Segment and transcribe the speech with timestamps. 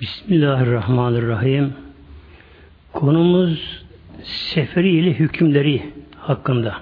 [0.00, 1.74] Bismillahirrahmanirrahim.
[2.92, 3.84] Konumuz
[4.22, 6.78] seferi ile hükümleri hakkında.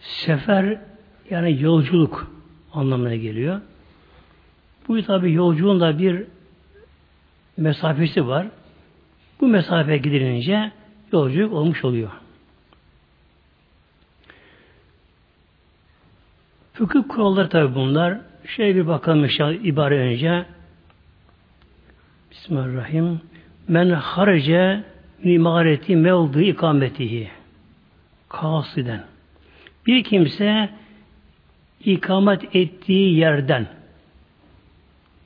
[0.00, 0.80] Sefer
[1.30, 2.32] yani yolculuk
[2.72, 3.60] anlamına geliyor.
[4.88, 6.24] Bu tabi yolculuğun da bir
[7.56, 8.46] mesafesi var.
[9.40, 10.72] Bu mesafe gidilince
[11.12, 12.10] yolculuk olmuş oluyor.
[16.72, 18.29] Fıkıh kuralları tabi bunlar.
[18.46, 20.44] Şöyle bir bakalım inşallah ibare önce.
[22.30, 23.20] Bismillahirrahmanirrahim.
[23.68, 24.84] Men harace
[25.22, 27.30] mimareti mevdu ikametihi.
[28.28, 29.04] Kasiden.
[29.86, 30.70] Bir kimse
[31.84, 33.66] ikamet ettiği yerden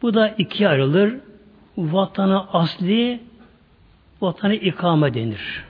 [0.02, 1.14] bu da iki ayrılır.
[1.76, 3.20] Vatanı asli
[4.20, 5.64] vatanı ikame denir.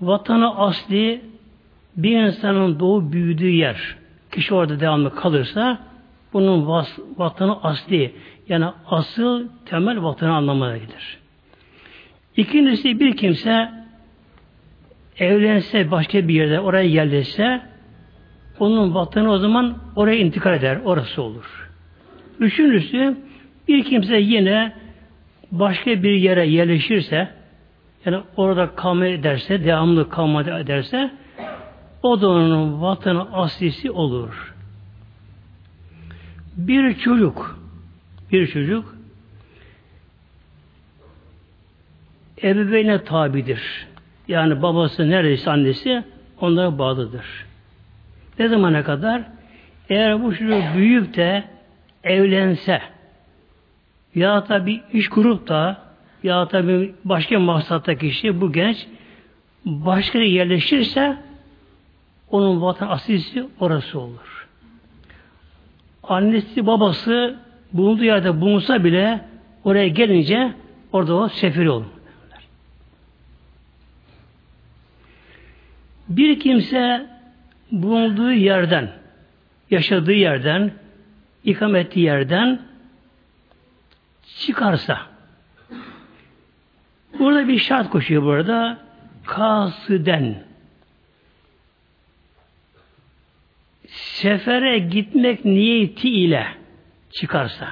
[0.00, 1.24] Vatanı asli
[1.96, 3.96] bir insanın doğu büyüdüğü yer.
[4.30, 5.91] Kişi orada devamlı kalırsa
[6.32, 8.14] bunun vas, vatanı asli
[8.48, 11.18] yani asıl temel vatanı anlamına gelir.
[12.36, 13.70] İkincisi bir kimse
[15.18, 17.62] evlense başka bir yerde oraya yerleşse
[18.58, 20.78] onun vatanı o zaman oraya intikal eder.
[20.84, 21.70] Orası olur.
[22.40, 23.16] Üçüncüsü
[23.68, 24.72] bir kimse yine
[25.52, 27.28] başka bir yere yerleşirse
[28.04, 31.10] yani orada kalma ederse, devamlı kalma ederse
[32.02, 34.51] o da onun vatanı aslisi olur.
[36.56, 37.60] Bir çocuk
[38.32, 38.96] bir çocuk
[42.42, 43.86] ebeveyne tabidir.
[44.28, 46.04] Yani babası neredeyse annesi
[46.40, 47.26] onlara bağlıdır.
[48.38, 49.22] Ne zamana kadar?
[49.88, 51.44] Eğer bu çocuk büyüyüp de
[52.04, 52.82] evlense
[54.14, 55.82] ya da bir iş kurup da
[56.22, 58.86] ya da bir başka maksatta kişi bu genç
[59.64, 61.16] başka yere yerleşirse
[62.30, 64.41] onun vatan asilisi orası olur.
[66.02, 67.36] Annesi babası
[67.72, 69.24] bulunduğu yerde bulunsa bile
[69.64, 70.52] oraya gelince
[70.92, 71.86] orada o sefiri olur.
[76.08, 77.06] Bir kimse
[77.72, 78.90] bulunduğu yerden,
[79.70, 80.72] yaşadığı yerden,
[81.44, 82.60] ikam ettiği yerden
[84.38, 84.98] çıkarsa
[87.18, 88.78] burada bir şart koşuyor burada
[89.26, 90.44] kasıden
[93.92, 96.46] sefere gitmek niyeti ile
[97.10, 97.68] çıkarsa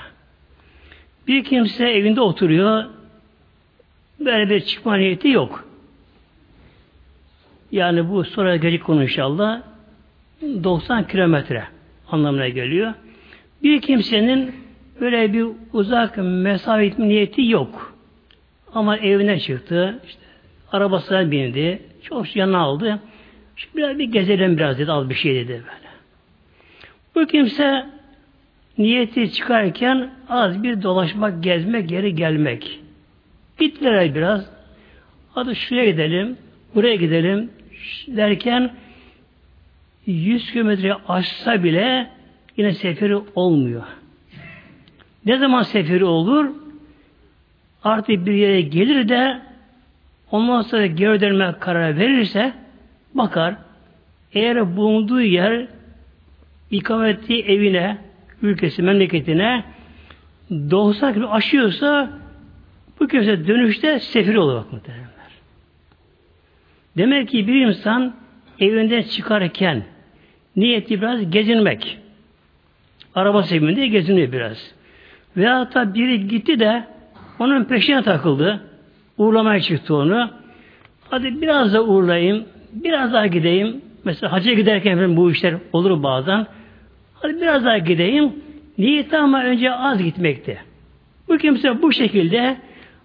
[1.26, 2.84] bir kimse evinde oturuyor
[4.20, 5.64] böyle bir çıkma niyeti yok.
[7.72, 9.62] Yani bu sonra gelecek konu inşallah
[10.42, 11.64] 90 kilometre
[12.10, 12.94] anlamına geliyor.
[13.62, 14.54] Bir kimsenin
[15.00, 17.94] böyle bir uzak mesafe niyeti yok.
[18.75, 20.20] Ama evine çıktı, işte
[20.72, 23.00] arabasına bindi, çok yanına aldı.
[23.56, 25.90] Şimdi biraz bir gezelim biraz dedi, az bir şey dedi böyle.
[27.20, 27.86] Bu kimse
[28.78, 32.81] niyeti çıkarken az bir dolaşmak, gezmek, geri gelmek.
[33.58, 34.50] Gittiler biraz.
[35.34, 36.36] Hadi şuraya gidelim,
[36.75, 37.50] buraya gidelim
[38.06, 38.70] derken
[40.06, 42.10] 100 kilometre aşsa bile
[42.56, 43.82] yine seferi olmuyor.
[45.26, 46.50] Ne zaman seferi olur?
[47.84, 49.41] Artık bir yere gelir de
[50.31, 52.52] ondan sonra geri dönme kararı verirse
[53.14, 53.54] bakar
[54.32, 55.66] eğer bulunduğu yer
[56.70, 57.98] ikameti evine,
[58.42, 59.64] ülkesi, memleketine
[60.50, 62.10] 90 kilo aşıyorsa
[63.00, 65.10] bu kimse dönüşte sefir olur bak muhtemelenler.
[66.97, 68.14] Demek ki bir insan
[68.58, 69.82] evinden çıkarken
[70.56, 71.98] niyeti biraz gezinmek.
[73.14, 74.75] Araba seviminde geziniyor biraz.
[75.37, 76.84] Veya da biri gitti de
[77.38, 78.66] onun peşine takıldı.
[79.19, 80.31] Uğurlamaya çıktı onu.
[81.10, 82.44] Hadi biraz da uğurlayayım.
[82.72, 83.81] Biraz daha gideyim.
[84.04, 86.47] Mesela hacca giderken bu işler olur bazen.
[87.22, 88.32] Hadi biraz daha gideyim.
[88.78, 90.58] Niyeti ama önce az gitmekti.
[91.28, 92.56] Bu kimse bu şekilde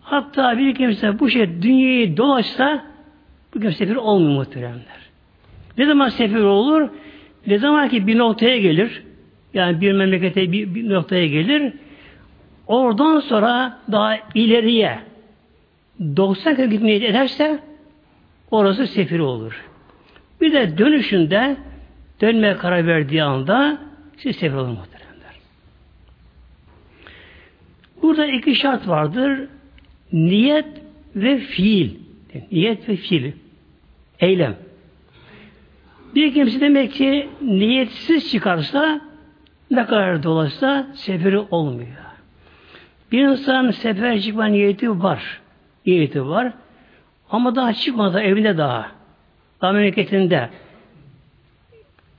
[0.01, 2.85] hatta bir kimse bu şey dünyayı dolaşsa
[3.53, 5.05] bu kimse sefir olmuyor muhteremler.
[5.77, 6.89] Ne zaman sefir olur?
[7.47, 9.03] Ne zaman ki bir noktaya gelir
[9.53, 11.73] yani bir memlekete bir, bir noktaya gelir
[12.67, 14.99] oradan sonra daha ileriye
[15.99, 17.59] 90 km gitmeye ederse
[18.51, 19.65] orası sefir olur.
[20.41, 21.55] Bir de dönüşünde
[22.21, 23.84] dönmeye karar verdiği anda
[24.17, 25.35] siz sefir olun muhteremler.
[28.01, 29.47] Burada iki şart vardır.
[30.13, 30.67] Niyet
[31.15, 31.95] ve fiil.
[32.51, 33.31] Niyet ve fiil.
[34.19, 34.55] Eylem.
[36.15, 39.01] Bir kimse demek ki niyetsiz çıkarsa
[39.71, 41.89] ne kadar dolaşsa seferi olmuyor.
[43.11, 45.41] Bir insan sefer çıkma niyeti var.
[45.85, 46.53] Niyeti var.
[47.29, 48.91] Ama daha çıkmadı evinde daha.
[49.61, 50.49] Daha memleketinde.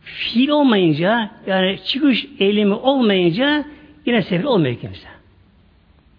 [0.06, 3.64] Fiil olmayınca yani çıkış eylemi olmayınca
[4.06, 5.08] yine sefir olmuyor kimse.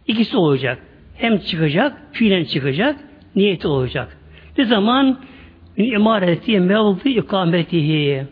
[0.07, 0.79] İkisi olacak.
[1.15, 2.95] Hem çıkacak, fiilen çıkacak,
[3.35, 4.17] niyeti olacak.
[4.57, 5.19] Ne zaman
[5.77, 8.25] imareti mevzi ikametihi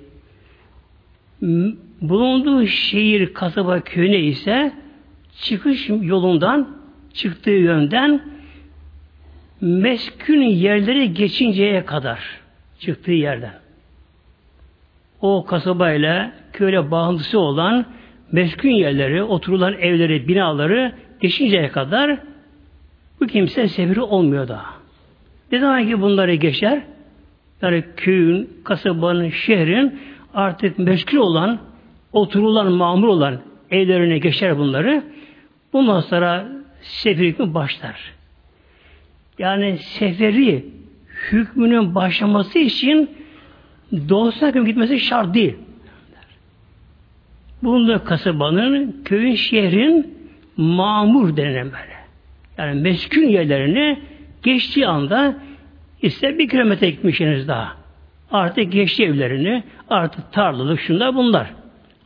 [2.01, 4.74] bulunduğu şehir, kasaba, köyüne ise
[5.42, 6.78] çıkış yolundan,
[7.13, 8.22] çıktığı yönden
[9.62, 12.19] meskün yerleri geçinceye kadar
[12.80, 13.64] çıktığı yerden.
[15.25, 17.86] O kasabayla köyle bağıntısı olan
[18.31, 20.92] meskün yerleri, oturulan evleri, binaları
[21.22, 22.18] geçinceye kadar
[23.19, 24.74] bu kimse sefiri olmuyor daha.
[25.51, 26.81] Ne zaman ki bunları geçer,
[27.62, 30.00] yani köyün, kasabanın, şehrin
[30.33, 31.60] artık meşgul olan,
[32.13, 33.39] oturulan, mamur olan
[33.72, 35.04] evlerine geçer bunları.
[35.74, 36.48] Bundan sonra
[36.81, 38.13] seferi hükmü başlar.
[39.39, 40.66] Yani seferi
[41.31, 43.10] hükmünün başlaması için
[44.10, 45.56] doğusuna hüküm gitmesi şart değil.
[47.64, 50.18] Bulunduğu kasabanın, köyün, şehrin
[50.58, 51.96] mamur denen böyle.
[52.58, 54.00] Yani meskun yerlerini
[54.44, 55.36] geçtiği anda
[56.02, 57.76] ise bir kilometre gitmişsiniz daha.
[58.32, 61.54] Artık geçti evlerini, artık tarlalık şunlar bunlar.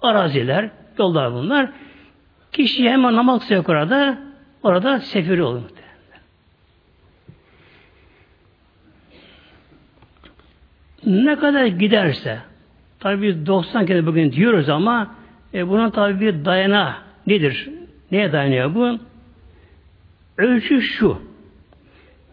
[0.01, 1.69] Araziler, yollar bunlar.
[2.51, 4.17] Kişi hemen namaz kılacak orada,
[4.63, 5.61] orada sefiri olur.
[11.09, 12.39] Ne kadar giderse,
[12.99, 15.15] tabi biz 90 kere bugün diyoruz ama
[15.53, 16.97] e, buna tabi bir dayana
[17.27, 17.69] nedir?
[18.11, 18.99] Neye dayanıyor bu?
[20.37, 21.21] Ölçü şu.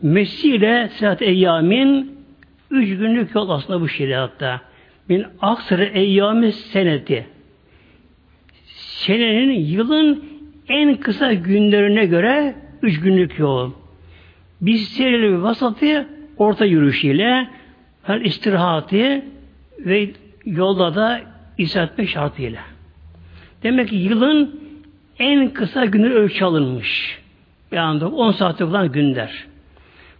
[0.03, 2.17] Mesih ile Sehat Eyyam'in
[2.71, 4.61] üç günlük yol aslında bu şeriatta.
[5.09, 7.27] Min aksırı eyyami seneti.
[8.67, 10.25] Senenin, yılın
[10.69, 13.73] en kısa günlerine göre üç günlük yol.
[14.61, 16.07] Biz serili vasatı
[16.39, 17.49] orta yürüyüşüyle
[18.07, 19.25] her istirahati
[19.79, 20.11] ve
[20.45, 21.21] yolda da
[21.59, 22.61] isatme şartıyla.
[23.63, 24.61] Demek ki yılın
[25.19, 27.19] en kısa günü ölçü alınmış.
[27.73, 29.47] Yani 10 saat olan günler.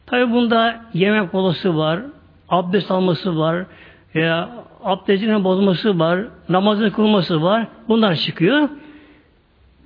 [0.07, 2.01] Tabi bunda yemek molası var,
[2.49, 3.67] abdest alması var,
[4.15, 4.51] veya
[4.85, 7.67] abdestinin bozması var, namazın kılması var.
[7.89, 8.69] Bunlar çıkıyor.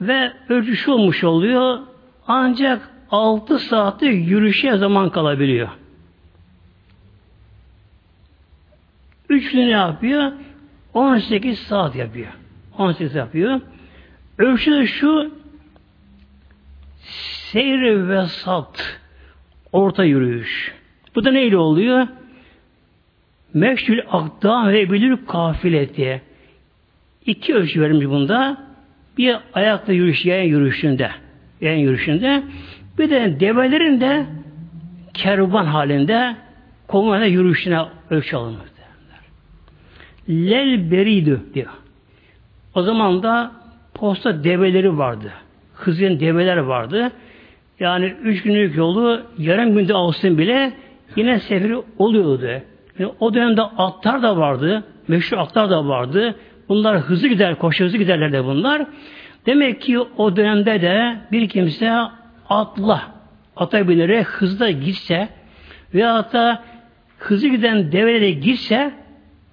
[0.00, 1.78] Ve ölçü olmuş oluyor.
[2.26, 5.68] Ancak 6 saati yürüyüşe zaman kalabiliyor.
[9.30, 10.32] Üç gün ne yapıyor?
[10.94, 12.28] 18 saat yapıyor.
[12.78, 13.60] 18 yapıyor.
[14.38, 15.34] Ölçü de şu
[17.52, 18.82] seyri ve salt
[19.72, 20.74] orta yürüyüş.
[21.14, 22.06] Bu da neyle oluyor?
[23.54, 26.22] Meşhur akdam ve bilir kafileti.
[27.26, 28.56] İki ölçü vermiş bunda.
[29.18, 31.10] Bir ayakta yürüyüş, yayan yürüyüşünde.
[31.60, 32.42] Yayan yürüyüşünde.
[32.98, 34.26] Bir de develerin de
[35.14, 36.36] kervan halinde
[36.88, 37.80] komuna yürüyüşüne
[38.10, 38.70] ölçü alınmış.
[40.30, 41.70] Lel beridü diyor.
[42.74, 43.52] O zaman da
[43.94, 45.32] posta develeri vardı.
[45.74, 47.10] Hızlı develer vardı.
[47.80, 50.72] Yani üç günlük yolu yarım günde alsın bile
[51.16, 52.46] yine seferi oluyordu.
[52.98, 54.84] Yani o dönemde atlar da vardı.
[55.08, 56.34] Meşhur atlar da vardı.
[56.68, 58.86] Bunlar hızlı gider, koşu hızlı giderler de bunlar.
[59.46, 61.92] Demek ki o dönemde de bir kimse
[62.48, 63.02] atla,
[63.56, 65.28] ata binerek hızla gitse
[65.94, 66.62] veya da
[67.18, 68.92] hızlı giden develere gitse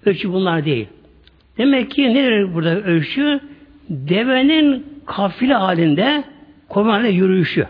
[0.05, 0.87] ölçü bunlar değil.
[1.57, 3.39] Demek ki nedir burada ölçü?
[3.89, 6.23] Devenin kafile halinde
[6.69, 7.67] komanla yürüyüşü.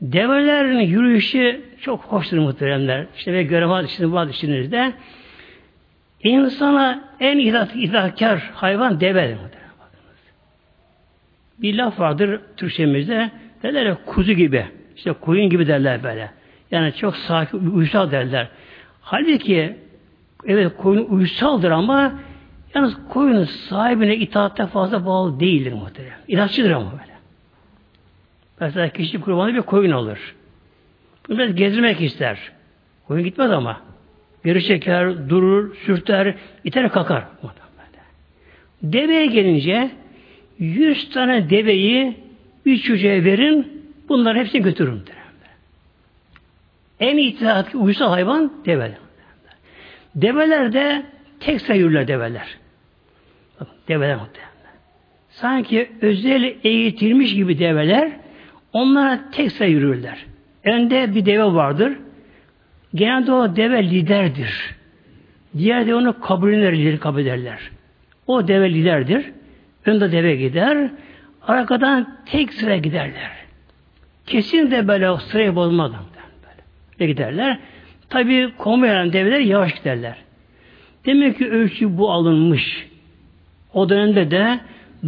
[0.00, 3.06] Develerin yürüyüşü çok hoştur muhteremler.
[3.16, 4.92] İşte ve görev içinde var içinizde.
[6.22, 7.38] İnsana en
[7.74, 9.38] idahkar hayvan devedir.
[11.58, 13.30] Bir laf vardır Türkçemizde.
[13.62, 14.66] Derler kuzu gibi.
[14.96, 16.30] İşte koyun gibi derler böyle.
[16.70, 18.48] Yani çok sakin, uysal derler.
[19.00, 19.76] Halbuki
[20.46, 22.14] evet koyun uysaldır ama
[22.74, 26.18] yalnız koyunun sahibine itaatte fazla bağlı değildir muhterem.
[26.28, 27.14] İnatçıdır ama böyle.
[28.60, 30.34] Mesela kişi kurbanı bir koyun alır.
[31.28, 32.52] Bunu biraz gezdirmek ister.
[33.08, 33.80] Koyun gitmez ama.
[34.44, 36.34] Geri çeker, durur, sürter,
[36.64, 37.24] iter kalkar.
[38.82, 39.90] Deveye gelince
[40.58, 42.16] yüz tane deveyi
[42.66, 45.02] üç çocuğa verin, bunları hepsini götürün.
[47.00, 49.03] En itaat uysal hayvan develer.
[50.14, 51.02] Develer de
[51.40, 52.58] tek sayırlar develer.
[53.88, 54.54] Develer muhtemelen.
[55.28, 58.12] Sanki özel eğitilmiş gibi develer
[58.74, 60.24] Onlara tek sıra yürürler.
[60.64, 61.92] Önde bir deve vardır.
[62.94, 64.74] Genelde o deve liderdir.
[65.58, 67.70] Diğer de onu kabulünler lideri kabul ederler.
[68.26, 69.32] O deve liderdir.
[69.86, 70.90] Önde deve gider.
[71.42, 73.30] Arkadan tek sıra giderler.
[74.26, 76.04] Kesin de böyle sırayı bozmadan
[77.00, 77.58] böyle giderler.
[78.08, 80.16] Tabi konmayan develer yavaş giderler.
[81.06, 82.88] Demek ki ölçü bu alınmış.
[83.74, 84.60] O dönemde de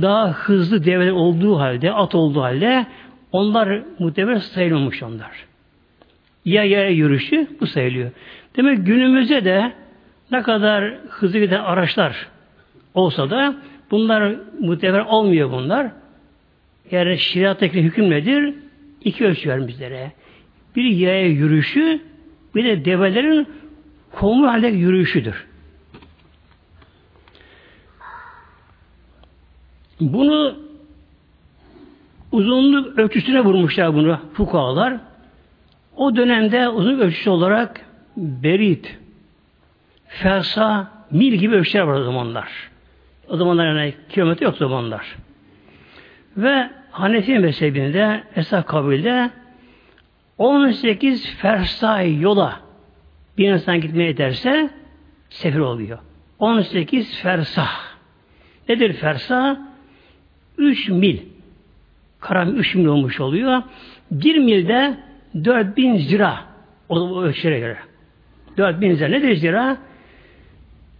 [0.02, 2.86] daha hızlı develer olduğu halde, at olduğu halde
[3.32, 5.46] onlar muhtemelen sayılmamış onlar.
[6.44, 8.10] Ya yaya yürüyüşü bu sayılıyor.
[8.56, 9.72] Demek günümüzde de
[10.32, 12.26] ne kadar hızlı giden araçlar
[12.94, 13.54] olsa da
[13.90, 15.86] bunlar muhtemelen olmuyor bunlar.
[16.90, 18.54] Yani şeriattaki hüküm nedir?
[19.04, 20.12] İki ölçü ver bizlere.
[20.76, 22.00] Bir yaya yürüyüşü,
[22.56, 23.48] bir de develerin
[24.12, 25.46] komu halde yürüyüşüdür.
[30.00, 30.58] Bunu
[32.32, 34.96] uzunluk ölçüsüne vurmuşlar bunu fukahalar.
[35.96, 37.80] O dönemde uzunluk ölçüsü olarak
[38.16, 38.98] berit,
[40.06, 42.48] fersa, mil gibi ölçüler var o zamanlar.
[43.28, 45.16] O zamanlar yani kilometre yok zamanlar.
[46.36, 49.30] Ve Hanefi mezhebinde, Esad kabilde
[50.38, 52.60] 18 fersay yola
[53.38, 54.70] bir insan gitmeye ederse
[55.28, 55.98] sefer oluyor.
[56.38, 57.96] 18 fersah.
[58.68, 59.56] Nedir fersah?
[60.58, 61.18] 3 mil.
[62.20, 63.62] Karam 3 mil olmuş oluyor.
[64.10, 64.98] 1 milde
[65.44, 66.44] 4000 zira.
[66.88, 67.78] O ölçülere göre.
[68.56, 69.08] 4000 zira.
[69.08, 69.76] Nedir zira?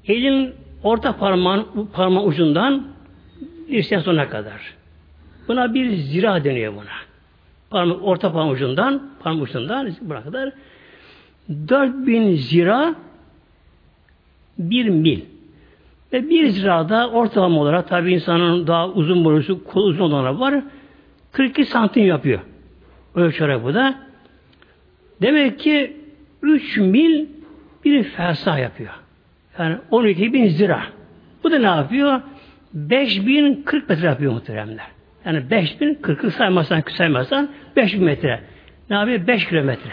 [0.09, 2.87] Elin orta parmağın, parmağın ucundan
[3.69, 4.75] dirseğin sonuna kadar.
[5.49, 7.16] Buna bir zira deniyor buna.
[7.71, 10.53] Parmak, orta parmak ucundan, parmak ucundan buna kadar
[11.49, 12.95] 4000 zira
[14.59, 15.21] bir mil.
[16.13, 20.63] Ve bir zirada ortalama olarak tabi insanın daha uzun boylusu, kol uzun olanlar var.
[21.33, 22.41] 42 santim yapıyor.
[23.15, 23.95] Ölçerek bu da.
[25.23, 25.97] Demek ki
[26.43, 27.27] 3 mil
[27.85, 28.93] bir fersah yapıyor.
[29.59, 30.83] Yani 12 bin zira.
[31.45, 32.21] Bu da ne yapıyor?
[32.75, 34.96] 5040 metre yapıyor muhteremler.
[35.27, 38.41] Yani 5000 40'ı saymazsan saymazsan 5000 metre.
[38.91, 39.27] Ne yapıyor?
[39.27, 39.93] 5 kilometre.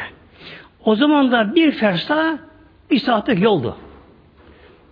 [0.86, 2.40] O zaman da bir fersa
[2.92, 3.78] bir saatlik yoldu.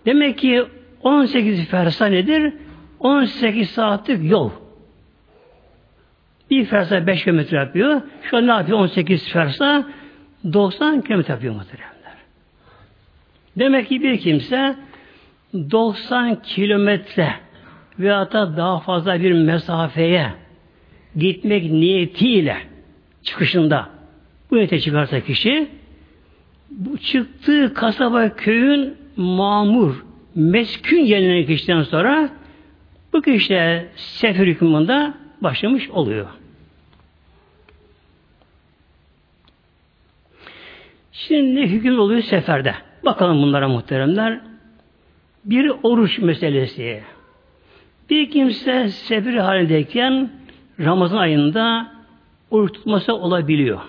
[0.06, 0.64] Demek ki
[1.02, 2.52] 18 fersa nedir?
[3.00, 4.50] 18 saatlik yol.
[6.50, 8.02] Bir fersa 5 kilometre yapıyor.
[8.22, 8.78] Şu an ne yapıyor?
[8.78, 9.84] 18 fersa
[10.52, 11.92] 90 kilometre yapıyor muhteremler.
[13.58, 14.76] Demek ki bir kimse
[15.54, 17.34] 90 kilometre
[17.98, 20.32] veya da daha fazla bir mesafeye
[21.16, 22.56] gitmek niyetiyle
[23.22, 23.88] çıkışında
[24.50, 25.68] bu niyete çıkarsa kişi
[26.70, 32.30] bu çıktığı kasaba köyün mamur meskün yerine geçtikten sonra
[33.12, 36.26] bu kişi sefer hükmünde başlamış oluyor.
[41.12, 42.74] Şimdi hüküm oluyor seferde.
[43.04, 44.40] Bakalım bunlara muhteremler.
[45.44, 47.02] Bir oruç meselesi.
[48.12, 50.30] Bir kimse sefer halindeyken
[50.80, 51.92] Ramazan ayında
[52.50, 53.80] oruç tutması olabiliyor.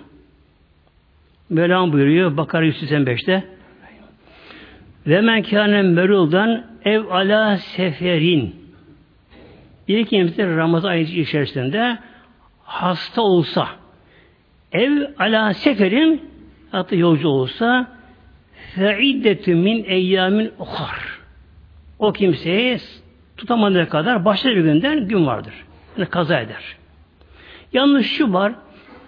[1.50, 3.44] Mevlam buyuruyor Bakara 185'te
[5.08, 8.56] ve men kâne meruldan ev ala seferin
[9.88, 11.98] bir kimse Ramazan ayı içerisinde
[12.64, 13.68] hasta olsa
[14.72, 16.30] ev ala seferin
[16.72, 17.88] hatta yolcu olsa
[18.76, 21.20] feiddetü min eyyamin uhar
[22.00, 22.80] o kimseye
[23.38, 25.54] tutamadığı kadar başka bir günden gün vardır.
[25.98, 26.76] Yani kaza eder.
[27.74, 28.54] Yalnız şu var,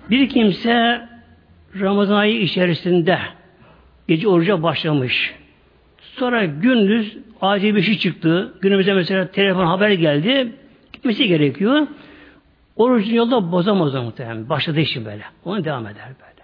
[0.09, 1.07] bir kimse
[1.79, 3.19] Ramazan ayı içerisinde
[4.07, 5.35] gece oruca başlamış.
[5.99, 8.53] Sonra gündüz acil bir şey çıktı.
[8.61, 10.53] Günümüzde mesela telefon haber geldi.
[10.93, 11.87] Gitmesi gerekiyor.
[12.75, 14.49] Orucun yolda bozamaz o muhtemelen.
[14.49, 15.23] Başladığı için böyle.
[15.45, 16.35] Ona devam eder böyle.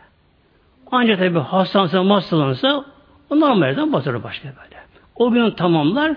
[0.92, 2.86] Ancak tabi hastalansa, hastalansa
[3.30, 4.82] o normalden bozar başka böyle.
[5.16, 6.16] O gün tamamlar.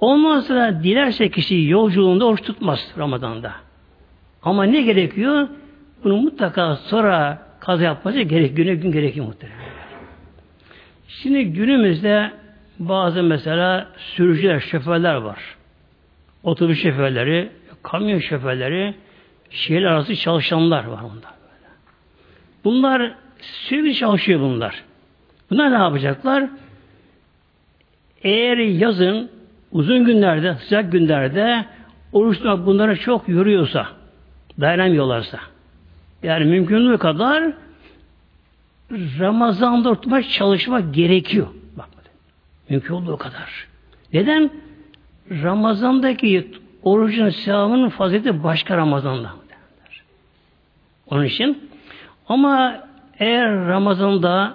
[0.00, 3.52] Ondan sonra dilerse kişi yolculuğunda oruç tutmaz Ramazan'da.
[4.42, 5.48] Ama ne gerekiyor?
[6.04, 9.60] Bunu mutlaka sonra kaza yapması gerek, güne gün gerekiyor muhtemelen.
[11.08, 12.30] Şimdi günümüzde
[12.78, 15.38] bazı mesela sürücüler, şoförler var.
[16.42, 17.48] Otobüs şoförleri,
[17.82, 18.94] kamyon şoförleri,
[19.50, 21.34] şehir arası çalışanlar var bunlar.
[22.64, 24.84] Bunlar sürekli çalışıyor bunlar.
[25.50, 26.44] Bunlar ne yapacaklar?
[28.22, 29.30] Eğer yazın
[29.72, 31.64] uzun günlerde, sıcak günlerde
[32.12, 33.86] oruç tutmak bunları çok yoruyorsa,
[34.60, 35.38] dayanamıyorlarsa,
[36.22, 37.52] yani mümkünlüğü kadar
[38.92, 41.46] Ramazan'da tutmak çalışmak gerekiyor.
[41.78, 41.88] Bak,
[42.68, 43.66] mümkün olduğu kadar.
[44.12, 44.50] Neden?
[45.30, 46.50] Ramazan'daki
[46.82, 49.30] orucun sevabının fazileti başka Ramazan'da.
[51.10, 51.70] Onun için
[52.28, 52.84] ama
[53.18, 54.54] eğer Ramazan'da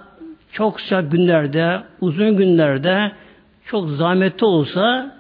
[0.52, 3.12] çok sıcak günlerde, uzun günlerde
[3.66, 5.16] çok zahmetli olsa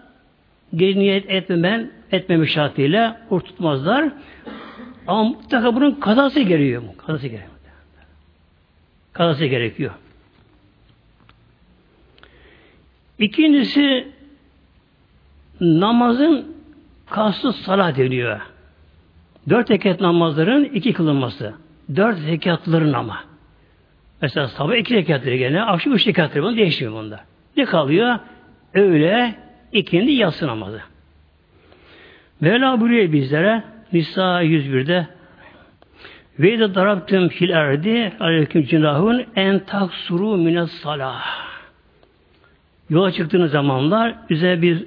[0.75, 4.09] gece niyet etmemen, etmemiş şartıyla oruç tutmazlar.
[5.07, 6.83] Ama mutlaka bunun kazası gerekiyor.
[6.97, 7.51] Kazası gerekiyor.
[9.13, 9.91] Kazası gerekiyor.
[13.19, 14.07] İkincisi
[15.61, 16.55] namazın
[17.09, 18.41] Kassız salat deniyor.
[19.49, 21.53] Dört rekat namazların iki kılınması.
[21.95, 23.17] Dört rekatların ama.
[24.21, 27.19] Mesela sabah iki rekatları gene, akşam üç rekatları bunu değişmiyor bunda.
[27.57, 28.19] Ne kalıyor?
[28.75, 29.35] Öğle,
[29.71, 30.81] ikindi, yatsı namazı.
[32.41, 33.63] Mevla buyuruyor bizlere
[33.93, 35.07] Nisa 101'de
[36.39, 41.25] ve de darabtım fil erdi aleyküm cinahun en taksuru mines salah.
[42.89, 44.85] Yola çıktığınız zamanlar üzerine bir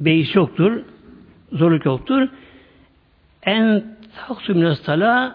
[0.00, 0.82] beis yoktur,
[1.52, 2.28] zorluk yoktur.
[3.42, 3.84] En
[4.16, 5.34] taksuru mines salah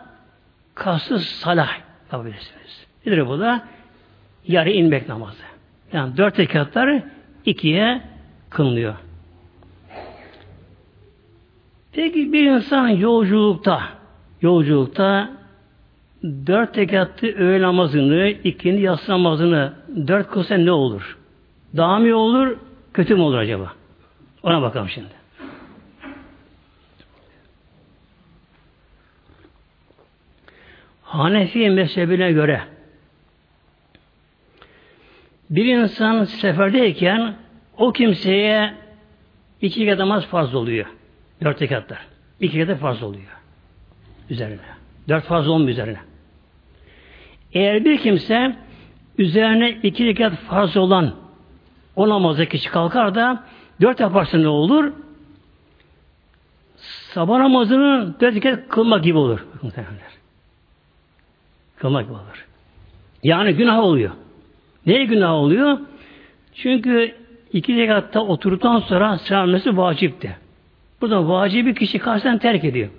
[0.76, 1.70] kasız salah
[2.04, 2.86] yapabilirsiniz.
[3.06, 3.68] Nedir bu da?
[4.48, 5.44] Yarı inmek namazı.
[5.94, 7.04] Yani dört rekatlar
[7.46, 8.02] ikiye
[8.50, 8.96] kılınıyor.
[11.92, 13.84] Peki bir insan yolculukta
[14.42, 15.30] yolculukta
[16.24, 19.74] dört rekatlı öğle namazını, ikindi yatsı namazını
[20.08, 21.18] dört kılsa ne olur?
[21.78, 22.58] Daha mı olur,
[22.94, 23.74] kötü mü olur acaba?
[24.44, 25.20] Ona bakalım şimdi.
[31.04, 32.62] Hanefi mezhebine göre
[35.50, 37.36] bir insan seferdeyken
[37.78, 38.74] o kimseye
[39.62, 40.86] iki rekat namaz farz oluyor.
[41.44, 42.00] Dört rekatlar.
[42.40, 43.38] İki rekat farz oluyor.
[44.30, 44.60] Üzerine.
[45.10, 46.00] Dört farz olmuyor üzerine.
[47.54, 48.56] Eğer bir kimse
[49.18, 51.16] üzerine iki rekat farz olan
[51.96, 53.44] o namazda kişi kalkar da
[53.82, 54.94] dört yaparsa ne olur?
[57.14, 59.46] Sabah namazını dört rekat kılmak gibi olur.
[61.78, 62.48] Kılmak gibi olur.
[63.24, 64.12] Yani günah oluyor.
[64.86, 65.78] Neye günah oluyor?
[66.54, 67.16] Çünkü
[67.54, 70.38] iki rekatta oturduktan sonra selamesi vacipti.
[71.02, 72.90] Burada vacibi kişi karşıdan terk ediyor.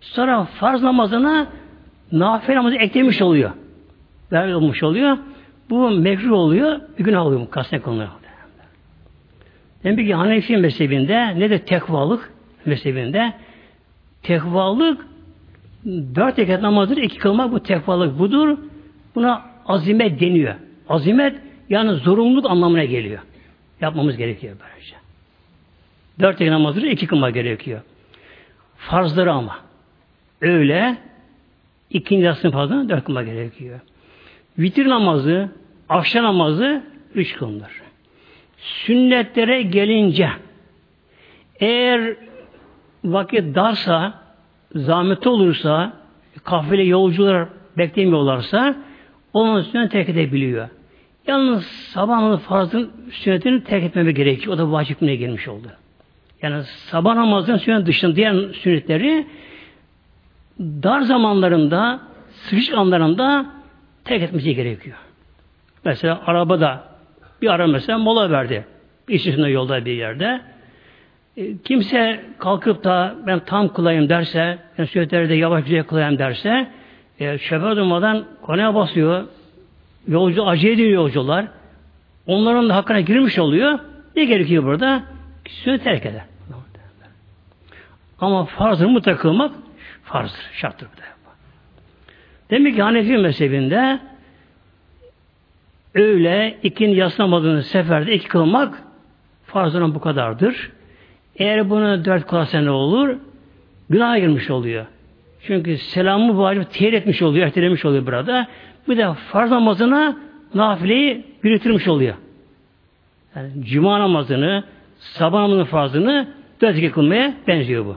[0.00, 1.46] Sonra farz namazına
[2.12, 3.50] nafile namazı eklemiş oluyor.
[4.32, 5.18] Beraber olmuş oluyor.
[5.70, 7.50] Bu mekruh oluyor, bir günah oluyor.
[7.50, 8.08] Kasten konular.
[9.84, 12.32] Demek ki Hanefi mezhebinde ne de tekvalık
[12.64, 13.32] mezhebinde
[14.22, 15.06] tekvalık
[15.86, 18.58] dört rekat namazdır, iki kılmak bu tekvalık budur.
[19.14, 20.54] Buna azimet deniyor.
[20.88, 21.36] Azimet
[21.68, 23.18] yani zorunluluk anlamına geliyor.
[23.80, 24.96] Yapmamız gerekiyor böylece.
[26.20, 27.80] Dört rekat namazdır, iki kılmak gerekiyor.
[28.76, 29.58] Farzları ama.
[30.40, 30.96] Öyle
[31.90, 33.80] ikinci yasını fazla dört kılmak gerekiyor.
[34.58, 35.48] Vitir namazı,
[35.88, 36.82] akşam namazı
[37.14, 37.82] üç kılınır.
[38.58, 40.30] Sünnetlere gelince
[41.60, 42.16] eğer
[43.04, 44.14] vakit darsa,
[44.74, 45.92] zahmet olursa,
[46.44, 48.76] kafile yolcular beklemiyorlarsa
[49.32, 50.68] onun üstüne terk edebiliyor.
[51.26, 54.54] Yalnız sabah namazı farzın sünnetini terk etmeme gerekiyor.
[54.54, 55.68] O da vacibine girmiş oldu.
[56.42, 59.26] Yani sabah namazının sünnet dışında diğer sünnetleri
[60.60, 63.46] dar zamanlarında, sıkışık anlarında
[64.04, 64.96] terk etmesi gerekiyor.
[65.84, 66.84] Mesela arabada
[67.42, 68.66] bir ara mesela mola verdi.
[69.08, 70.40] Üstünde yolda bir yerde.
[71.36, 76.68] E, kimse kalkıp da ben tam kılayım derse, ben sünnetleri de yavaş güzel kılayım derse,
[77.20, 79.24] e, şoför durmadan konuya basıyor.
[80.08, 81.46] Yolcu acı ediyor yolcular.
[82.26, 83.78] Onların da hakkına girmiş oluyor.
[84.16, 85.02] Ne gerekiyor burada?
[85.48, 86.24] Sünnet terk eder.
[88.20, 89.52] Ama farzını mutlaka kılmak
[90.04, 90.88] farzdır, şarttır.
[92.50, 94.00] Demek ki Hanefi mezhebinde
[95.94, 98.82] öyle ikinci yas namazını seferde iki kılmak
[99.44, 100.70] farzının bu kadardır.
[101.36, 103.16] Eğer bunu dört kılarsa ne olur?
[103.90, 104.86] Günah girmiş oluyor.
[105.46, 108.46] Çünkü selamı vacip tehir etmiş oluyor, ertelemiş oluyor burada.
[108.88, 110.16] Bir de farz namazına
[110.54, 112.14] nafileyi yürütürmüş oluyor.
[113.36, 114.64] Yani cuma namazını,
[114.98, 116.28] sabah namazının farzını
[116.60, 117.96] dört kılmaya benziyor bu.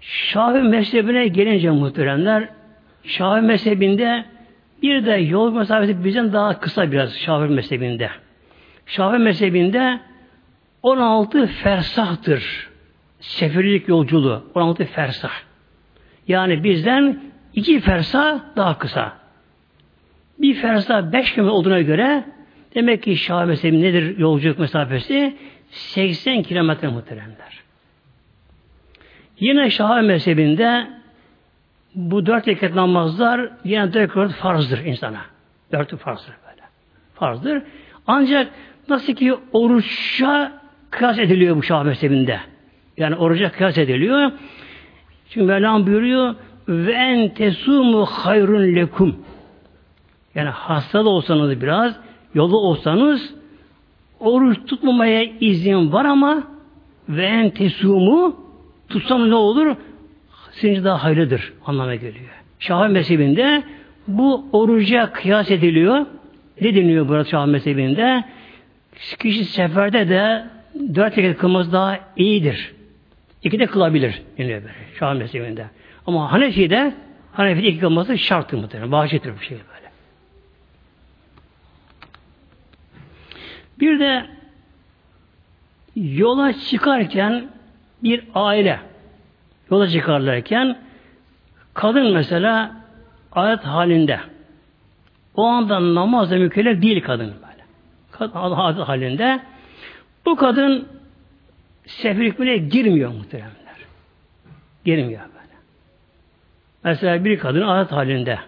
[0.00, 2.48] Şafi mezhebine gelince muhteremler,
[3.04, 4.24] Şafi mezhebinde
[4.82, 8.10] bir de yol mesafesi bizden daha kısa biraz Şafi mezhebinde.
[8.86, 10.00] Şafi mezhebinde
[10.82, 12.68] 16 fersahtır.
[13.20, 15.32] Seferilik yolculuğu 16 fersah.
[16.28, 17.20] Yani bizden
[17.54, 19.12] iki fersah daha kısa.
[20.38, 22.24] Bir fersah 5 km olduğuna göre
[22.74, 25.36] demek ki Şafi mezhebi nedir yolculuk mesafesi?
[25.70, 27.62] 80 kilometre muhteremler.
[29.40, 30.86] Yine Şafi mezhebinde
[31.94, 35.20] bu dört rekat namazlar yine dört farzdır insana.
[35.72, 36.62] Dört farzdır böyle.
[37.14, 37.62] Farzdır.
[38.06, 38.48] Ancak
[38.88, 40.52] nasıl ki oruçça
[40.90, 42.40] kıyas ediliyor bu Şafi mezhebinde.
[42.96, 44.32] Yani oruca kıyas ediliyor.
[45.30, 46.34] Çünkü Mevlam buyuruyor
[46.68, 49.16] ve en tesumu hayrun lekum.
[50.34, 51.96] Yani hasta da olsanız biraz,
[52.34, 53.34] yolu olsanız
[54.20, 56.42] oruç tutmamaya izin var ama
[57.08, 58.36] ve en tesumu
[58.88, 59.76] tutsam ne olur?
[60.50, 62.30] Sizin daha hayırlıdır anlamına geliyor.
[62.58, 63.62] Şafi mezhebinde
[64.08, 66.06] bu oruca kıyas ediliyor.
[66.60, 68.24] Ne deniliyor burada Şafi mezhebinde?
[69.18, 70.46] kişi seferde de
[70.94, 72.75] dört rekat kılması daha iyidir.
[73.46, 74.22] İki de kılabilir.
[74.38, 74.70] Böyle.
[74.98, 75.66] Şah mezhebinde.
[76.06, 76.94] Ama Hanefi'de
[77.32, 78.92] Hanefi'de iki kılması şarttır muhtemelen.
[78.92, 79.90] Vaciptir bir şey böyle.
[83.80, 84.26] Bir de
[85.96, 87.46] yola çıkarken
[88.02, 88.80] bir aile
[89.70, 90.78] yola çıkarlarken
[91.74, 92.76] kadın mesela
[93.32, 94.20] ayet halinde
[95.34, 97.64] o anda namazla mükellef değil kadın böyle.
[98.10, 98.32] Kadın
[98.80, 99.40] halinde
[100.26, 100.95] bu kadın
[101.86, 103.76] seferlik bile girmiyor muhteremler.
[104.84, 105.54] Girmiyor böyle.
[106.84, 108.38] Mesela bir kadın ayet halinde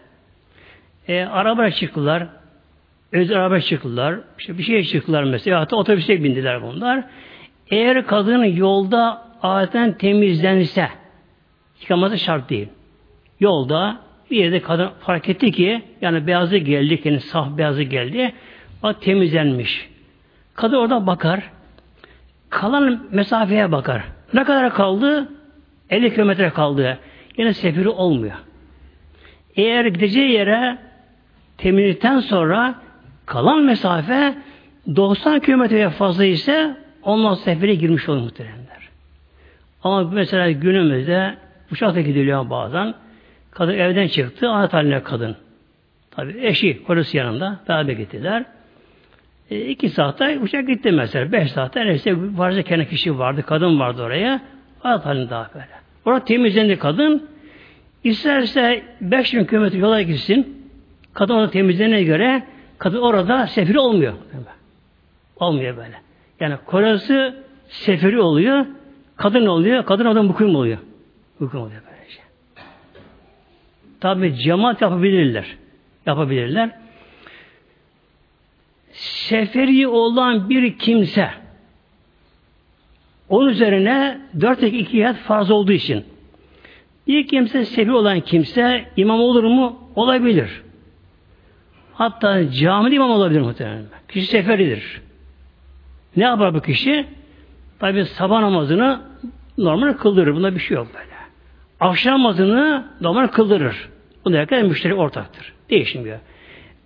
[1.09, 2.27] e, araba çıktılar
[3.13, 7.05] özel araba çıktılar işte bir şeye çıktılar mesela hatta otobüse bindiler bunlar.
[7.71, 10.89] Eğer kadın yolda adetten temizlense
[11.81, 12.69] yıkaması şart değil.
[13.41, 18.33] Yolda bir yerde kadın fark etti ki yani beyazı geldi, kendi saf beyazı geldi.
[18.83, 19.89] O temizlenmiş.
[20.55, 21.51] Kadın orada bakar.
[22.51, 24.03] Kalan mesafeye bakar.
[24.35, 25.29] Ne kadar kaldı?
[25.91, 26.99] 50 kilometre kaldı.
[27.37, 28.37] Yine sefiri olmuyor.
[29.57, 30.79] Eğer gideceği yere
[31.59, 32.75] temizlikten sonra
[33.27, 34.35] kalan mesafe
[34.97, 38.89] 90 kilometreye fazla ise ondan sefere girmiş olur muhteremler.
[39.83, 41.35] Ama mesela günümüzde
[41.73, 42.95] uçakta gidiliyor bazen.
[43.51, 45.37] Kadın evden çıktı, haline kadın.
[46.11, 47.61] Tabi eşi, kocası yanında.
[47.69, 48.45] Beraber gittiler.
[49.51, 51.33] E, iki saatte uçak gitti mesela.
[51.33, 54.41] Beş saatte neyse varsa kendi kişi vardı, kadın vardı oraya.
[54.85, 55.67] Adet halinde daha böyle.
[56.05, 57.29] Orada temizlendi kadın.
[58.05, 60.69] İsterse beş bin kilometre yola gitsin.
[61.15, 62.43] Kadın orada temizlenene göre
[62.79, 64.13] kadın orada sefiri olmuyor.
[65.37, 66.01] Olmuyor böyle.
[66.41, 67.35] Yani kocası
[67.69, 68.67] seferi oluyor,
[69.17, 70.79] kadın oluyor, kadın oradan mukim oluyor.
[71.39, 72.21] Mukim oluyor böylece.
[74.01, 75.57] Tabi cemaat yapabilirler.
[76.07, 76.71] Yapabilirler.
[79.29, 81.31] Seferi olan bir kimse
[83.29, 86.05] onun üzerine dört iki yat farz olduğu için
[87.07, 89.79] bir kimse seferi olan kimse imam olur mu?
[89.95, 90.63] Olabilir.
[91.95, 93.85] Hatta camide imam olabilir muhtemelen.
[94.09, 95.01] Kişi seferidir.
[96.17, 97.07] Ne yapar bu kişi?
[97.79, 99.01] Tabi sabah namazını
[99.59, 100.35] normal kıldırır.
[100.35, 101.19] Bunda bir şey yok böyle.
[101.81, 103.89] Akşam namazını normal kıldırır.
[104.25, 105.53] Bunda herkes müşteri ortaktır.
[105.71, 106.19] Değişmiyor.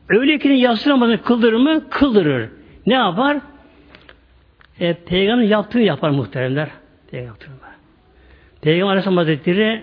[0.08, 1.88] Öğle ikinin yatsı namazını kıldırır mı?
[1.90, 2.48] Kıldırır.
[2.86, 3.38] Ne yapar?
[4.80, 6.68] E, Peygamberin yaptığını yapar muhteremler.
[7.10, 7.38] Peygamber,
[8.60, 9.82] Peygamber Aleyhisselam Hazretleri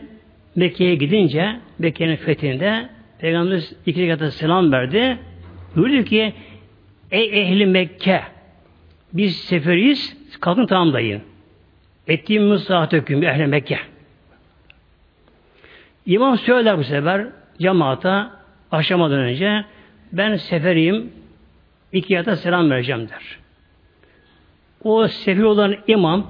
[0.55, 5.17] Mekke'ye gidince Mekke'nin fethinde Peygamber iki rekata selam verdi.
[5.75, 6.33] Buyurdu ki
[7.11, 8.23] Ey ehli Mekke
[9.13, 11.21] biz seferiyiz, kalkın tamamlayın.
[12.07, 13.79] Ettiğimiz saat hüküm ehli Mekke.
[16.05, 17.27] İmam söyler bu sefer
[17.59, 18.31] cemaata
[18.71, 19.65] aşamadan önce
[20.11, 21.11] ben seferiyim
[21.91, 23.39] iki yata selam vereceğim der.
[24.83, 26.27] O sefer olan imam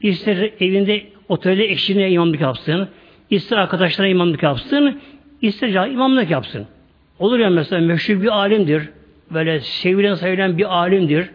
[0.00, 2.88] ister evinde otelde eşine imamlık yapsın,
[3.30, 5.00] ister arkadaşlarına imamlık yapsın,
[5.42, 6.66] ister imamlık yapsın.
[7.18, 8.88] Olur ya mesela meşhur bir alimdir,
[9.30, 11.30] böyle sevilen sayılan bir alimdir,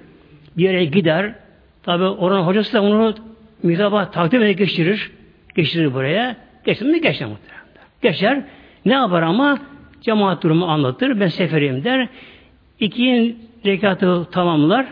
[0.58, 1.36] bir yere gider.
[1.84, 3.16] Tabi oranın hocası da onu
[3.64, 5.12] mihraba takdim eder geçirir.
[5.56, 6.36] Geçirir buraya.
[6.66, 7.66] Geçti mi geçer muhtemelen.
[8.02, 8.44] Geçer.
[8.86, 9.60] Ne yapar ama
[10.08, 11.20] cemaat durumu anlatır.
[11.20, 12.10] Ben seferiyim der.
[12.80, 14.86] İki rekatı tamamlar.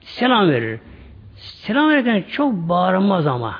[0.00, 0.80] Selam verir.
[1.36, 3.54] Selam verirken çok bağırmaz ama.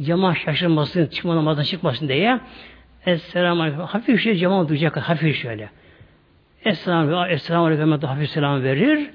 [0.00, 2.40] Cemaat şaşırmasın, çıkma namazdan çıkmasın diye.
[3.06, 3.80] Esselamu Aleyküm.
[3.80, 4.96] Hafif şey cemaat duyacak.
[4.96, 5.70] Hafif şöyle.
[6.64, 7.34] Esselamu Aleyküm.
[7.34, 8.00] Esselamu Aleyküm.
[8.00, 9.10] Hafif selam verir.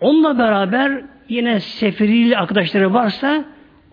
[0.00, 3.44] Onunla beraber yine seferiyle arkadaşları varsa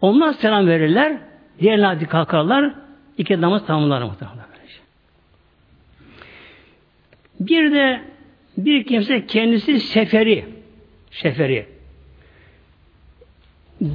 [0.01, 1.17] onlar selam verirler.
[1.59, 2.73] Diğerine hadi kalkarlar.
[3.17, 4.54] İki namaz tamamlar muhtemelen.
[7.39, 8.01] Bir de
[8.57, 10.45] bir kimse kendisi seferi
[11.11, 11.65] seferi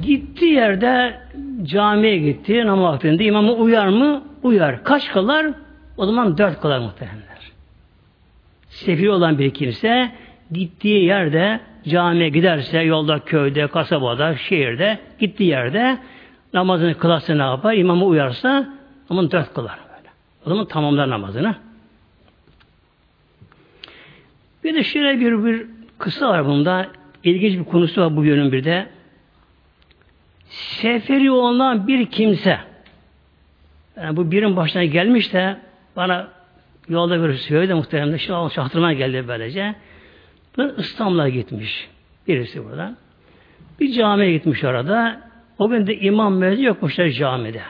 [0.01, 1.19] gitti yerde
[1.63, 4.23] camiye gitti namaz vaktinde imamı uyar mı?
[4.43, 4.83] Uyar.
[4.83, 5.47] Kaç kalar?
[5.97, 7.51] O zaman dört kalar muhtemelenler.
[8.69, 10.11] Seferi olan bir kimse
[10.51, 15.97] gittiği yerde camiye giderse yolda, köyde, kasabada, şehirde gittiği yerde
[16.53, 17.73] namazını kılarsa ne yapar?
[17.73, 18.69] İmamı uyarsa
[19.09, 20.09] ama dört kılar böyle.
[20.45, 21.55] O zaman tamamlar namazını.
[24.63, 25.65] Bir de şöyle bir, bir
[25.97, 26.87] kısa var bunda.
[27.23, 28.87] İlginç bir konusu var bu yönün bir de.
[30.49, 32.59] Seferi olan bir kimse
[33.97, 35.57] yani bu birin başına gelmiş de
[35.95, 36.27] bana
[36.89, 38.17] yolda bir söyledi muhtemelen.
[38.17, 39.75] Şimdi çaktırmaya geldi böylece.
[40.57, 41.89] Bu İstanbul'a gitmiş.
[42.27, 42.95] Birisi burada.
[43.79, 45.21] Bir camiye gitmiş orada.
[45.57, 47.61] O gün de imam mezun yokmuşlar camide.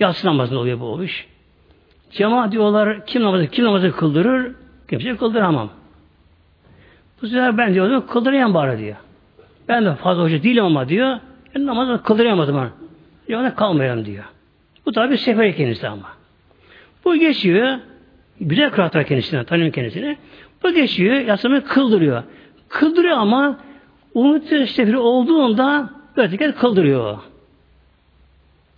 [0.00, 1.26] Yatsı namazında oluyor bu oluş.
[2.10, 4.52] Cemaat diyorlar kim namazı kim namazı kıldırır?
[4.88, 5.70] Kimse kıldıramam.
[7.22, 8.96] Bu sefer ben diyor kıldırayım bari diyor.
[9.68, 11.18] Ben de fazla hoca değilim ama diyor.
[11.54, 12.56] Ben namazı kıldırayamadım.
[12.56, 12.68] Ha.
[13.28, 14.24] Diyor ona kalmayalım diyor.
[14.86, 16.08] Bu tabi sefer kendisi ama.
[17.04, 17.78] Bu geçiyor.
[18.40, 19.44] Güzel kıraat var kendisine.
[19.44, 20.16] Tanıyorum kendisini.
[20.62, 21.16] Bu geçiyor.
[21.16, 22.22] Yasını kıldırıyor.
[22.68, 23.56] Kıldırıyor ama
[24.14, 27.18] umut seferi olduğunda böyle kez kıldırıyor.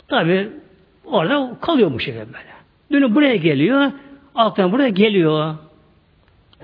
[0.08, 0.48] Tabi
[1.04, 2.56] orada kalıyor bu şekilde böyle.
[2.92, 3.92] Dönüp buraya geliyor.
[4.34, 5.54] Alttan buraya geliyor.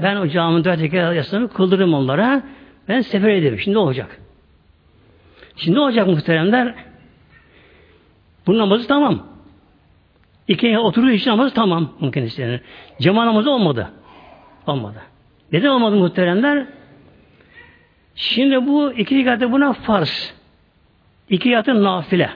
[0.02, 2.42] Ben o camın dört teker yasını kıldırırım onlara.
[2.88, 3.59] Ben sefer ederim.
[3.59, 4.20] Şimdi olacak.
[5.57, 6.74] Şimdi olacak muhteremler?
[8.46, 9.26] Bu namazı tamam.
[10.48, 11.92] İki oturuyor için namazı tamam.
[12.00, 12.61] Mümkün istenir.
[13.00, 13.90] Cema namazı olmadı.
[14.66, 15.02] Olmadı.
[15.52, 16.66] Neden olmadı muhteremler?
[18.14, 20.35] Şimdi bu iki rekatı buna farz.
[21.31, 22.31] İki rekatı nafile.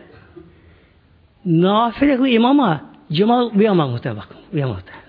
[1.45, 2.81] Nafile bu imama
[3.13, 4.37] cema uyamaz muhtemelen bakın.
[4.55, 5.07] Uyamaz muhtemelen.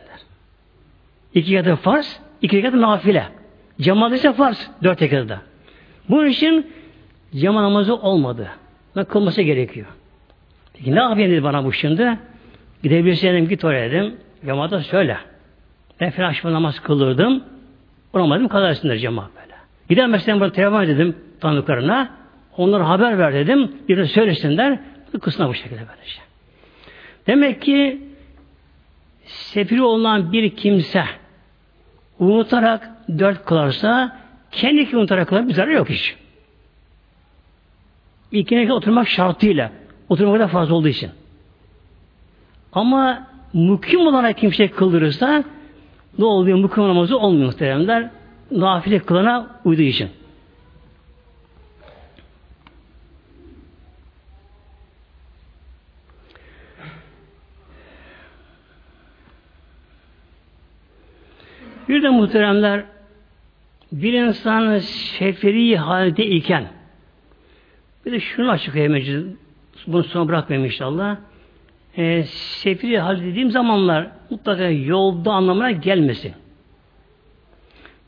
[1.33, 3.27] İki rekatı farz, iki rekatı nafile.
[3.81, 4.71] Cemaat ise farz.
[4.83, 5.41] Dört rekatı
[6.09, 6.67] Bunun için
[7.35, 8.49] cema namazı olmadı.
[8.95, 9.87] Ve kılması gerekiyor.
[10.73, 12.17] Peki ne yapayım dedi bana bu şimdi?
[12.83, 14.15] Gidebilirsem git oraya dedim.
[14.45, 15.17] Cemaate söyle.
[15.99, 17.43] Ben filan şıma namaz kılırdım.
[18.13, 19.55] Olamadım kazarsınlar cemaat böyle.
[19.89, 22.09] Gidemezsen bana telefon dedim tanıdıklarına.
[22.57, 23.71] Onlara haber ver dedim.
[23.89, 24.79] Bir de söylesinler.
[25.21, 26.21] Kısına bu şekilde böylece.
[27.27, 28.01] Demek ki
[29.25, 31.03] sefiri olan bir kimse
[32.19, 34.17] unutarak dört kılarsa
[34.51, 36.15] kendi unutarak kılar bir zarar yok hiç.
[38.31, 39.71] İlkine oturmak şartıyla.
[40.09, 41.09] Oturmak da fazla olduğu için.
[42.73, 45.43] Ama mukim olarak kimse kıldırırsa
[46.17, 46.57] ne oluyor?
[46.57, 48.09] Mukim namazı olmuyor muhteremler.
[48.51, 50.09] Nafile kılana uyduğu için.
[61.89, 62.83] Bir de muhteremler
[63.91, 66.67] bir insan seferi halde iken
[68.05, 69.37] bir de şunu açıklayayım
[69.87, 71.17] bunu sonra bırakmayayım inşallah.
[71.97, 76.33] E, seferi halde dediğim zamanlar mutlaka yolda anlamına gelmesin.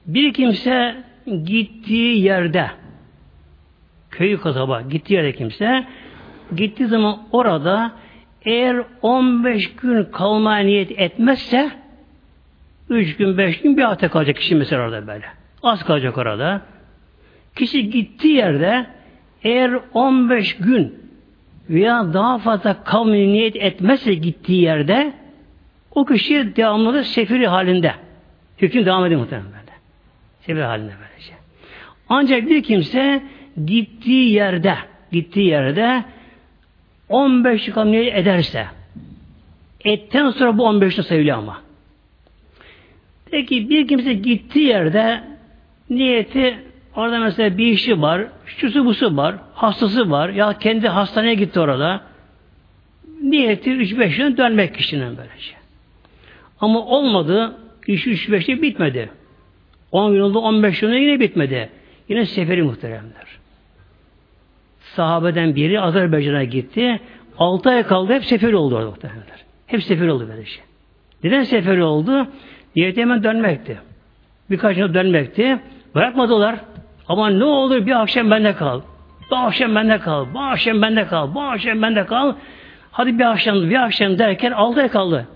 [0.05, 1.03] Bir kimse
[1.43, 2.71] gittiği yerde
[4.11, 5.87] köyü kasaba gittiği yerde kimse
[6.55, 7.91] gittiği zaman orada
[8.45, 11.71] eğer 15 gün kalmaya niyet etmezse
[12.89, 15.25] Üç gün, beş gün bir hafta kalacak kişi mesela orada böyle.
[15.63, 16.61] Az kalacak orada.
[17.55, 18.85] Kişi gittiği yerde
[19.43, 20.99] eğer 15 gün
[21.69, 25.13] veya daha fazla kalmayı niyet etmezse gittiği yerde
[25.91, 27.93] o kişi devamlı sefiri halinde.
[28.57, 29.77] Hüküm devam ediyor muhtemelen böyle.
[30.41, 31.33] Sefiri halinde böylece.
[32.09, 33.23] Ancak bir kimse
[33.65, 34.75] gittiği yerde
[35.11, 36.03] gittiği yerde
[37.09, 38.65] 15 gün niyet ederse
[39.85, 41.68] etten sonra bu 15 gün sayılıyor ama.
[43.31, 45.23] Peki bir kimse gittiği yerde
[45.89, 46.59] niyeti
[46.95, 52.01] orada mesela bir işi var, şusu busu var, hastası var ya kendi hastaneye gitti orada.
[53.21, 55.53] Niyeti 3-5 gün dönmek kişinin böylece.
[56.61, 57.55] Ama olmadı,
[57.87, 59.09] iş 3-5'te bitmedi.
[59.91, 61.69] 10 gün oldu, 15 gün yine bitmedi.
[62.09, 63.27] Yine seferi muhteremler.
[64.81, 66.99] Sahabeden biri Azerbaycan'a gitti.
[67.37, 69.45] 6 ay kaldı, hep seferi oldu orada muhteremler.
[69.67, 70.61] Hep seferi oldu böylece.
[71.23, 72.27] Neden seferi oldu?
[72.75, 73.77] Niyeti hemen dönmekti.
[74.49, 75.59] Birkaç yıl dönmekti.
[75.95, 76.55] Bırakmadılar.
[77.07, 78.81] Ama ne olur bir akşam bende kal.
[79.31, 80.25] Bu akşam bende kal.
[80.33, 81.33] Bu akşam bende kal.
[81.33, 82.35] Bu akşam bende kal.
[82.91, 85.27] Hadi bir akşam, bir akşam derken altı ay kaldı.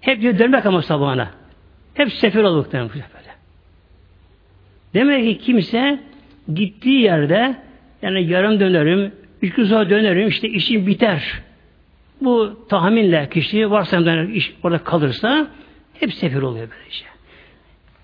[0.00, 1.30] Hep diyor dönmek ama sabahına.
[1.94, 3.34] Hep sefer olduk böyle.
[4.94, 5.98] Demek ki kimse
[6.54, 7.56] gittiği yerde
[8.02, 11.42] yani yarım dönerim, üç gün sonra dönerim, işte işim biter.
[12.20, 15.46] Bu tahminle kişi varsa iş orada kalırsa
[16.00, 17.04] hep sefir oluyor böylece.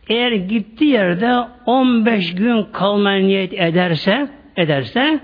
[0.09, 5.21] Eğer gittiği yerde 15 gün kalmaya niyet ederse ederse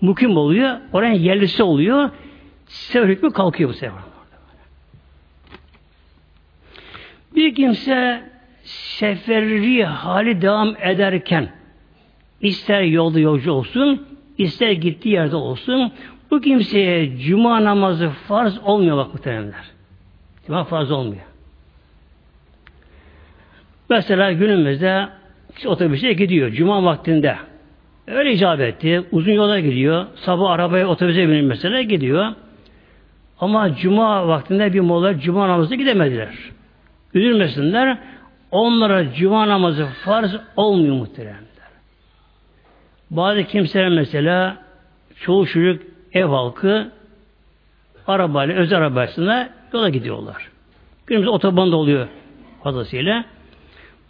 [0.00, 0.76] mukim oluyor.
[0.92, 2.10] Oranın yerlisi oluyor.
[2.66, 3.98] Sefer hükmü kalkıyor bu sefer.
[7.34, 8.24] Bir kimse
[8.62, 11.48] seferi hali devam ederken
[12.40, 14.06] ister yolda yolcu olsun,
[14.38, 15.92] ister gittiği yerde olsun,
[16.30, 19.64] bu kimseye cuma namazı farz olmuyor bak muhteremler.
[20.46, 21.29] Cuma farz olmuyor.
[23.90, 25.08] Mesela günümüzde
[25.66, 27.36] otobüse gidiyor cuma vaktinde.
[28.06, 29.02] Öyle icap etti.
[29.12, 30.06] Uzun yola gidiyor.
[30.14, 32.32] Sabah arabaya otobüse binip mesela gidiyor.
[33.40, 36.34] Ama cuma vaktinde bir mola cuma namazı gidemediler.
[37.14, 37.98] Üzülmesinler.
[38.50, 41.40] Onlara cuma namazı farz olmuyor muhteremler.
[43.10, 44.56] Bazı kimseler mesela
[45.20, 46.90] çoğu çocuk ev halkı
[48.06, 50.48] arabayla, özel arabasına yola gidiyorlar.
[51.06, 52.08] Günümüzde otobanda oluyor
[52.62, 53.24] fazlasıyla.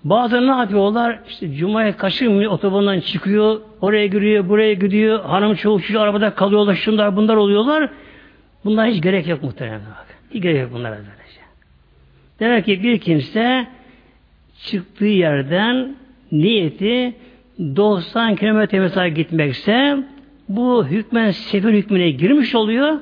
[0.05, 1.19] Bazıları ne yapıyorlar?
[1.29, 7.17] İşte Cuma'ya kaçırmıyor, otobandan çıkıyor, oraya giriyor, buraya gidiyor, hanım çoluk çocuğu arabada kalıyorlar, şunlar
[7.17, 7.91] bunlar oluyorlar.
[8.65, 9.81] Bunlar hiç gerek yok muhtemelen.
[9.81, 10.07] Bak.
[10.35, 11.41] Hiç gerek yok bunlara böylece.
[12.41, 13.67] Demek ki bir kimse
[14.65, 15.95] çıktığı yerden
[16.33, 17.15] niyeti
[17.59, 19.99] 90 kilometre mesafe gitmekse
[20.49, 22.99] bu hükmen sefer hükmüne girmiş oluyor.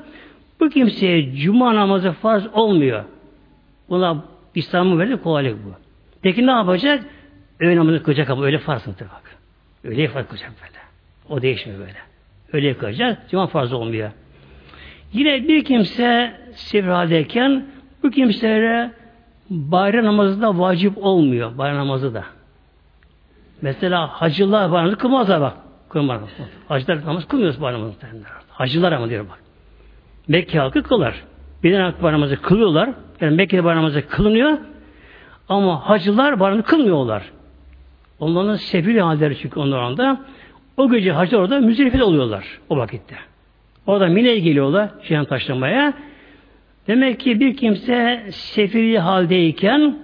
[0.61, 3.05] Bu kimseye cuma namazı farz olmuyor.
[3.89, 5.88] Buna İslam'ın verdiği kolaylık bu.
[6.23, 7.05] Peki ne yapacak?
[7.61, 9.37] Öğle namazı kılacak ama öyle farz mıdır bak.
[9.85, 10.79] Öyle farz kılacak böyle.
[11.29, 11.97] O değişmiyor böyle.
[12.53, 13.31] Öyle kılacak.
[13.31, 14.11] Cuma farz olmuyor.
[15.13, 17.67] Yine bir kimse sefir haldeyken
[18.03, 18.91] bu kimselere
[19.51, 21.59] bayram namazı da vacip olmuyor.
[21.59, 22.25] Bayram namazı da.
[23.63, 25.55] Mesela hacılar bayramı kılmazlar bak.
[25.89, 26.21] Kılmaz.
[26.69, 27.97] Hacılar namaz kılmıyoruz bayram namazı.
[28.49, 29.39] Hacılar ama diyor bak.
[30.29, 31.23] Mekke halkı kılar.
[31.65, 32.91] Bir tane bayram namazı kılıyorlar.
[33.21, 34.59] Yani Mekke'de bayram namazı kılınıyor.
[35.49, 37.23] Ama hacılar bayramı kılmıyorlar.
[38.21, 40.21] Onların sefil halleri çünkü onların da.
[40.77, 43.17] O gece hacılar orada müzdelifede oluyorlar o vakitte.
[43.87, 45.93] Orada Mine'ye geliyorlar Cihan taşlamaya.
[46.87, 49.99] Demek ki bir kimse sefili haldeyken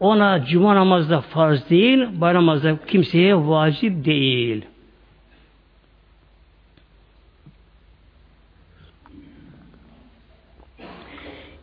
[0.00, 4.64] ona cuma namazda farz değil, bayram namazda kimseye vacip değil.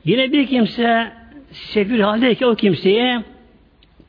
[0.06, 1.12] Yine bir kimse
[1.56, 3.24] sefil haldeyken o kimseye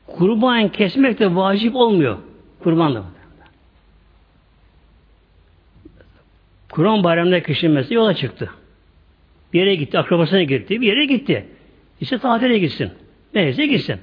[0.07, 2.19] kurban kesmek de vacip olmuyor.
[2.63, 3.05] Kurban da.
[6.71, 8.51] Kur'an bayramında kişi mesela yola çıktı.
[9.53, 11.47] Bir yere gitti, akrabasına gitti, bir yere gitti.
[12.01, 12.91] İşte tatile gitsin.
[13.35, 13.97] Neyse gitsin.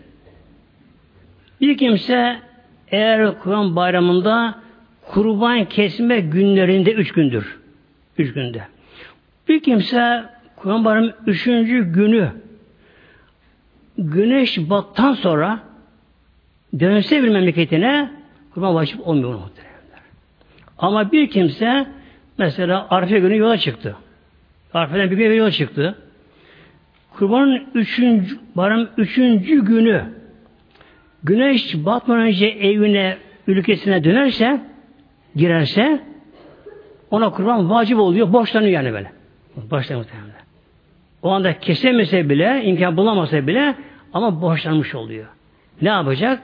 [1.62, 2.40] Bir kimse
[2.88, 4.60] eğer Kur'an bayramında
[5.02, 7.60] kurban kesme günlerinde üç gündür.
[8.18, 8.64] Üç günde.
[9.48, 10.24] Bir kimse
[10.64, 12.32] Kurban bayramı üçüncü günü
[13.98, 15.60] güneş battan sonra
[16.80, 18.12] dönse bir memleketine
[18.54, 19.74] kurban vacip olmuyor muhtemelen.
[20.78, 21.88] Ama bir kimse
[22.38, 23.96] mesela Arife günü yola çıktı.
[24.74, 25.96] Arife'den bir gün yola çıktı.
[27.14, 30.06] Kurbanın üçüncü, bayram üçüncü günü
[31.24, 34.62] güneş batmadan önce evine, ülkesine dönerse,
[35.36, 36.04] girerse
[37.12, 38.34] ona kurban vacip oluyor.
[38.34, 39.12] Borçlanıyor yani böyle.
[39.56, 40.33] Borçlanıyor muhtemelen.
[41.24, 43.76] O anda kesemese bile, imkan bulamasa bile
[44.14, 45.26] ama borçlanmış oluyor.
[45.82, 46.40] Ne yapacak?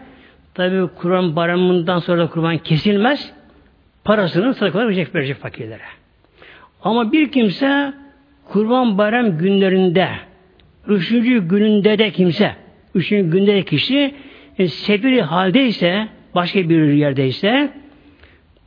[0.54, 3.32] Tabi Kurban bayramından sonra kurban kesilmez.
[4.04, 5.84] Parasını sadakalar verecek, verecek fakirlere.
[6.84, 7.94] Ama bir kimse
[8.46, 10.10] kurban bayram günlerinde
[10.88, 12.56] üçüncü gününde de kimse
[12.96, 14.16] üçüncü günde de kişi
[14.60, 17.70] e, sefiri haldeyse başka bir yerdeyse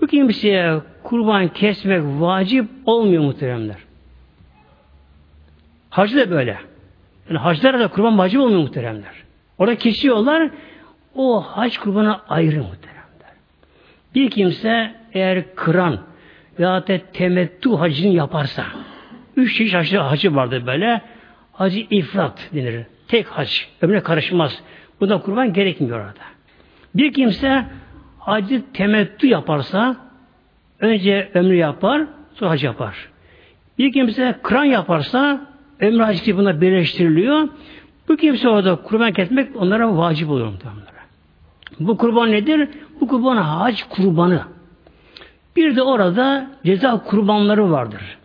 [0.00, 3.76] bu kimseye kurban kesmek vacip olmuyor muhteremler.
[5.92, 6.58] Hacı da böyle.
[7.28, 9.14] Yani hacılara da kurban vacip olmuyor muhteremler.
[9.58, 10.50] Orada kesiyorlar,
[11.14, 13.32] o hac kurbanı ayrı muhteremler.
[14.14, 15.98] Bir kimse eğer kıran
[16.58, 18.64] veya da temettü hacını yaparsa,
[19.36, 21.02] üç çeşit hacı, hacı vardır böyle,
[21.52, 22.86] hacı ifrat denir.
[23.08, 23.50] Tek hac,
[23.82, 24.62] ömrüne karışmaz.
[25.00, 26.24] Bunda kurban gerekmiyor orada.
[26.94, 27.64] Bir kimse
[28.18, 29.96] hacı temettü yaparsa,
[30.80, 32.02] önce ömrü yapar,
[32.34, 33.08] sonra hacı yapar.
[33.78, 35.51] Bir kimse kıran yaparsa,
[35.82, 37.48] Ömrü hacı buna birleştiriliyor.
[38.08, 40.46] Bu kimse orada kurban kesmek onlara vacip oluyor.
[40.46, 40.82] Muhtemelen.
[41.80, 42.68] Bu kurban nedir?
[43.00, 44.42] Bu kurban hac kurbanı.
[45.56, 48.18] Bir de orada ceza kurbanları vardır.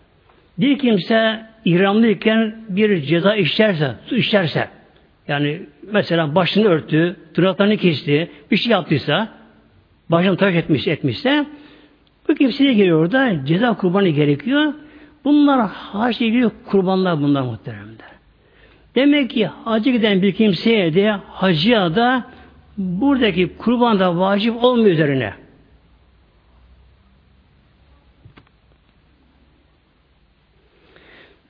[0.58, 4.68] Bir kimse ihramlıyken bir ceza işlerse, işlerse,
[5.28, 9.30] yani mesela başını örttü, tırnaklarını kesti, bir şey yaptıysa,
[10.10, 11.46] başını tıraş etmiş, etmişse,
[12.30, 14.74] bu kimseye geliyor orada ceza kurbanı gerekiyor.
[15.28, 18.08] Bunlar hac ilgili kurbanlar bunlar muhteremler.
[18.96, 22.32] Demek ki hacı giden bir kimseye de hacıya da
[22.78, 25.34] buradaki kurban da vacip olmuyor üzerine.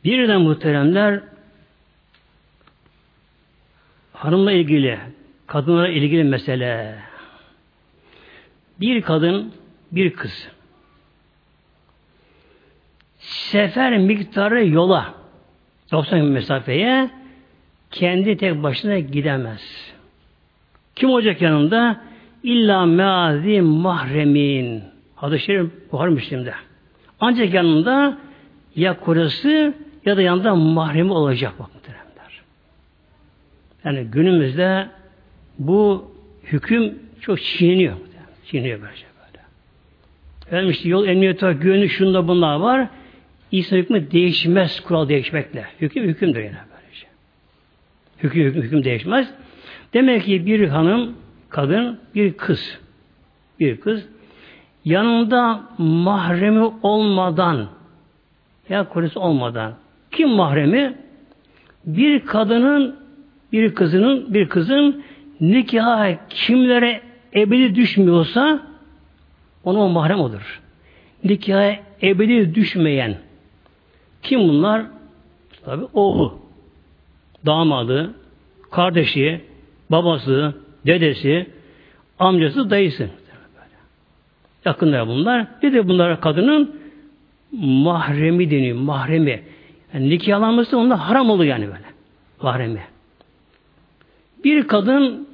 [0.03, 1.21] Bir de muhteremler
[4.13, 4.99] hanımla ilgili,
[5.47, 6.95] kadınlara ilgili mesele.
[8.79, 9.53] Bir kadın,
[9.91, 10.56] bir kız
[13.27, 15.13] sefer miktarı yola
[15.91, 17.09] 90 mesafeye
[17.91, 19.93] kendi tek başına gidemez.
[20.95, 22.01] Kim olacak yanında?
[22.43, 24.83] İlla meazi mahremin.
[25.15, 26.53] Hadis-i Şerif Buhar Müslim'de.
[27.19, 28.17] Ancak yanında
[28.75, 29.73] ya kocası
[30.05, 32.41] ya da yanında mahremi olacak bak muhteremler.
[33.83, 34.87] Yani günümüzde
[35.59, 36.11] bu
[36.43, 37.93] hüküm çok çiğniyor.
[38.45, 39.43] Çiğniyor böylece böyle.
[40.47, 42.87] Efendim işte yol emniyeti güvenlik şunda bunlar var.
[43.51, 45.65] İsa hükmü değişmez kural değişmekle.
[45.81, 47.07] Hüküm hükümdür yine böylece.
[48.23, 49.33] Hüküm, hüküm, hüküm değişmez.
[49.93, 51.15] Demek ki bir hanım
[51.49, 52.79] kadın, bir kız.
[53.59, 54.07] Bir kız.
[54.85, 57.67] Yanında mahremi olmadan
[58.69, 59.73] ya korusu olmadan
[60.11, 60.95] kim mahremi?
[61.85, 62.95] Bir kadının
[63.51, 65.03] bir kızının bir kızın
[65.41, 67.01] nikaha kimlere
[67.35, 68.59] ebedi düşmüyorsa
[69.63, 70.61] ona o mahrem olur.
[71.23, 73.17] Nikaha ebedi düşmeyen
[74.23, 74.85] kim bunlar?
[75.65, 76.39] Tabi oğlu,
[77.45, 78.13] damadı,
[78.71, 79.41] kardeşi,
[79.91, 80.53] babası,
[80.85, 81.49] dedesi,
[82.19, 83.09] amcası, dayısı.
[84.65, 85.47] Yakınlar bunlar.
[85.63, 86.79] Bir de bunlar kadının
[87.61, 88.77] mahremi deniyor.
[88.77, 89.43] Mahremi.
[89.93, 91.85] Yani nikahlanması onda haram oluyor yani böyle.
[92.41, 92.81] Mahremi.
[94.43, 95.27] Bir kadın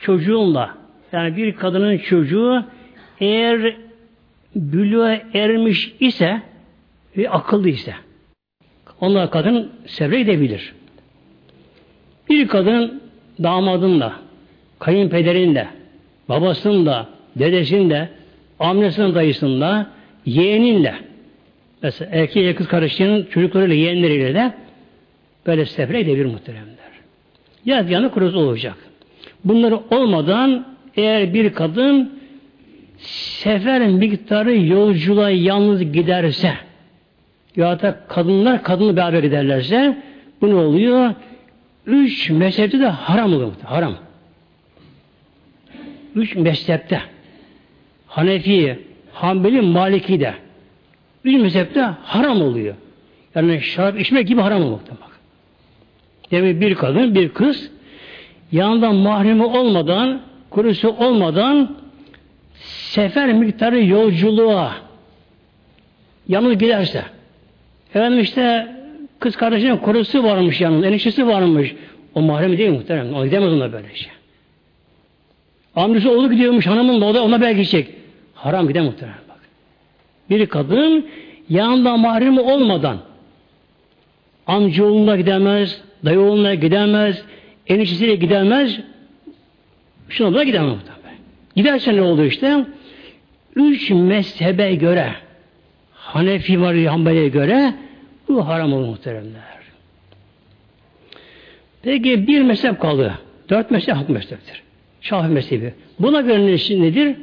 [0.00, 0.74] çocuğunla
[1.12, 2.64] yani bir kadının çocuğu
[3.20, 3.76] eğer
[4.56, 6.42] bülüğe ermiş ise
[7.16, 7.94] ve akıllı ise
[9.00, 10.74] onlar kadın sevre edebilir.
[12.30, 13.02] Bir kadın
[13.42, 14.12] damadınla,
[14.78, 15.68] kayınpederinle,
[16.28, 18.08] babasınınla, dedesinde,
[18.58, 19.90] amnesinin dayısında,
[20.26, 20.94] yeğeninle,
[21.82, 24.52] mesela erkek kız kardeşinin çocuklarıyla, yeğenleriyle de
[25.46, 26.72] böyle sefere edebilir muhteremler.
[27.64, 28.76] Yaz yanı kurusu olacak.
[29.44, 32.22] Bunları olmadan eğer bir kadın
[33.42, 36.52] sefer miktarı yolculuğa yalnız giderse
[37.56, 39.98] ya da kadınlar kadınla beraber giderlerse
[40.40, 41.14] bu ne oluyor?
[41.86, 43.52] Üç mezhepte de haram oluyor.
[43.64, 43.94] Haram.
[46.14, 47.00] Üç mezhepte.
[48.06, 48.78] Hanefi,
[49.12, 50.34] Hanbeli, Maliki de.
[51.24, 52.74] Üç mezhepte haram oluyor.
[53.34, 55.12] Yani şarap içmek gibi haram olmak demek.
[56.30, 57.70] Demek bir kadın, bir kız
[58.52, 61.76] yanında mahremi olmadan, kurusu olmadan
[62.64, 64.72] sefer miktarı yolculuğa
[66.28, 67.04] yalnız giderse
[67.94, 68.76] efendim işte
[69.18, 71.74] kız kardeşinin korusu varmış yanında, eniştesi varmış.
[72.14, 73.14] O mahremi değil muhterem.
[73.14, 74.12] O gidemez ona böyle şey.
[75.76, 77.88] Amcası oğlu gidiyormuş hanımın o da ona belki gidecek.
[78.34, 79.38] Haram gidemez muhterem bak.
[80.30, 81.06] Bir kadın
[81.48, 82.98] yanında mahremi olmadan
[84.46, 87.22] amca oğluna gidemez, dayı oğluna gidemez,
[87.66, 88.80] eniştesiyle gidemez,
[90.08, 91.18] şuna da gidemez muhtemelen.
[91.56, 92.64] Giderse ne oldu işte?
[93.56, 95.12] Üç mezhebe göre,
[96.12, 97.74] Hanefi var Hanbeli'ye göre
[98.28, 99.42] bu haram olur muhteremler.
[101.82, 103.18] Peki bir mezhep kaldı.
[103.48, 104.62] Dört mezhep hak mezheptir.
[105.00, 105.74] Şafi mezhebi.
[105.98, 106.46] Buna göre
[106.82, 107.16] nedir?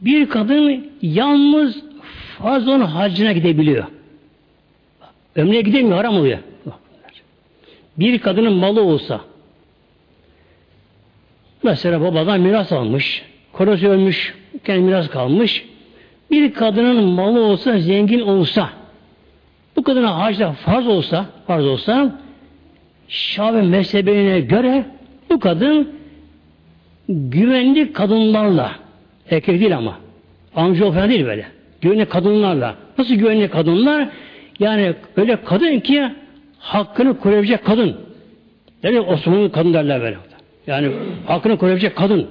[0.00, 1.82] Bir kadın yalnız
[2.38, 3.84] fazlon hacına gidebiliyor.
[5.36, 6.38] Ömreye gidemiyor, haram oluyor.
[7.98, 9.20] Bir kadının malı olsa,
[11.62, 15.64] mesela babadan miras almış, korosu ölmüş, kendi miras kalmış,
[16.30, 18.70] bir kadının malı olsa, zengin olsa,
[19.76, 22.20] bu kadına hacda farz olsa, farz olsa,
[23.08, 24.84] Şafi mezhebine göre
[25.30, 25.92] bu kadın
[27.08, 28.72] güvenli kadınlarla,
[29.30, 29.98] erkek değil ama,
[30.56, 31.46] amca falan değil böyle,
[31.80, 34.08] güvenli kadınlarla, nasıl güvenli kadınlar?
[34.60, 36.08] Yani öyle kadın ki
[36.58, 37.96] hakkını koruyabilecek kadın.
[38.82, 40.16] Yani Osmanlı kadın derler böyle.
[40.66, 40.90] Yani
[41.26, 42.26] hakkını koruyabilecek kadın.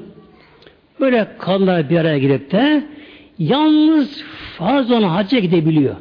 [1.00, 2.84] Böyle kadınlar bir araya gidip de
[3.40, 4.24] yalnız
[4.58, 5.96] farz olan hacca gidebiliyor.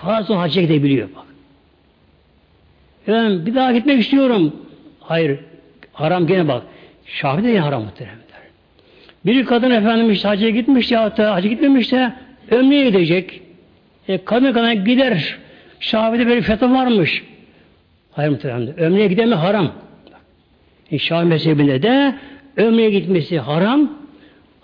[0.00, 1.24] Farz olan hacca gidebiliyor bak.
[3.08, 4.56] Ben bir daha gitmek istiyorum.
[5.00, 5.38] Hayır.
[5.92, 6.62] Haram gene bak.
[7.06, 8.26] Şafi de haram muhteremler.
[9.26, 12.12] Bir kadın efendim işte hacca gitmiş ya da hacca gitmemiş de
[12.50, 13.42] ömreye gidecek.
[14.08, 15.38] E, kadın kadın gider.
[15.80, 17.24] Şafi'de böyle fetva varmış.
[18.12, 18.78] Hayır muhteremler.
[18.78, 19.72] Ömreye gideme haram.
[20.90, 22.14] E, Şafi mezhebinde de
[22.56, 24.05] ömreye gitmesi haram.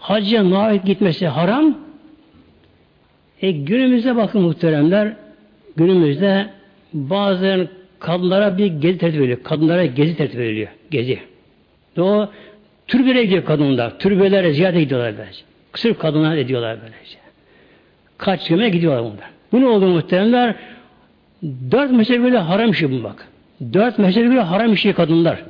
[0.03, 1.79] Hacca nahit gitmesi haram.
[3.43, 5.13] E, günümüzde bakın muhteremler
[5.77, 6.47] günümüzde
[6.93, 9.43] bazen kadınlara bir gezi tertip ediliyor.
[9.43, 10.69] Kadınlara gezi tertip ediliyor.
[10.91, 11.19] Gezi.
[11.99, 12.29] O
[12.87, 13.99] türbelere gidiyor kadınlar.
[13.99, 15.41] Türbelere ziyarete gidiyorlar böylece.
[15.75, 17.19] Sırf kadınlar ediyorlar böylece.
[18.19, 19.31] Kaç güme gidiyorlar bunlar.
[19.53, 20.55] Bu ne oldu muhteremler?
[21.71, 23.29] Dört mezhebiyle haram işi bu bak.
[23.73, 25.43] Dört mezhebiyle haram işi kadınlar.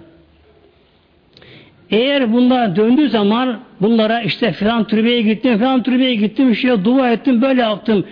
[1.93, 7.43] Eğer bunlar döndüğü zaman bunlara işte filan türbeye gittim, filan türbeye gittim, işte dua ettim,
[7.43, 8.05] böyle yaptım.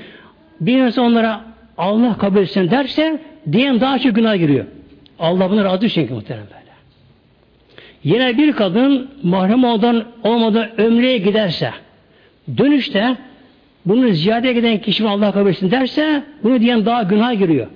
[0.61, 1.41] Bir insan onlara
[1.79, 3.19] Allah kabul etsin derse
[3.53, 4.65] diyen daha çok günah giriyor.
[5.19, 6.71] Allah bunu razı çünkü muhterem böyle.
[8.05, 11.71] Yine bir kadın mahrem olmadan, olmadan ömreye giderse
[12.59, 13.17] dönüşte
[13.87, 17.67] bunu ziyade giden kişi Allah kabul etsin derse bunu diyen daha günah giriyor.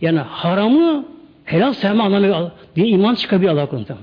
[0.00, 1.04] Yani haramı
[1.44, 3.96] helal sevme anlamı diye iman çıkabiliyor Allah konuda.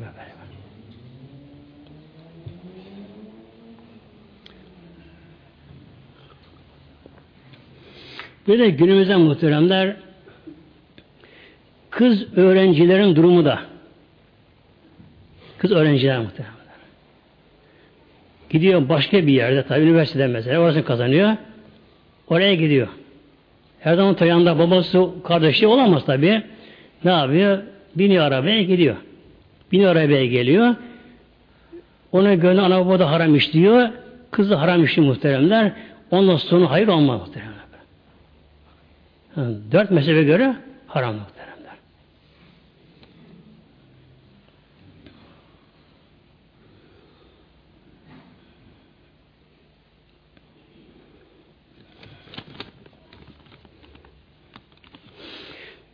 [8.49, 9.95] Bir de günümüzde muhteremler
[11.89, 13.59] kız öğrencilerin durumu da
[15.57, 16.53] Kız öğrenciler muhtemelen.
[18.49, 21.35] Gidiyor başka bir yerde tabi üniversitede mesela orasını kazanıyor.
[22.27, 22.87] Oraya gidiyor.
[23.79, 26.41] Her zaman yanında babası kardeşi olamaz tabi.
[27.03, 27.59] Ne yapıyor?
[27.95, 28.95] Biniyor arabaya gidiyor.
[29.71, 30.75] Biniyor arabaya geliyor.
[32.11, 33.89] Ona gönlü ana baba da haram işliyor.
[34.31, 35.71] Kız da haram işliyor muhteremler.
[36.11, 37.58] Ondan sonu hayır olmaz muhteremler.
[39.71, 40.55] Dört mezhebe göre
[40.87, 41.73] haram muhteremler.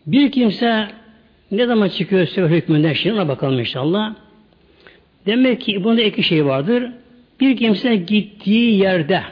[0.07, 0.87] Bir kimse
[1.51, 4.15] ne zaman çıkıyor sefer hükmünden şimdi ona bakalım inşallah.
[5.25, 6.91] Demek ki bunda iki şey vardır.
[7.39, 9.23] Bir kimse gittiği yerde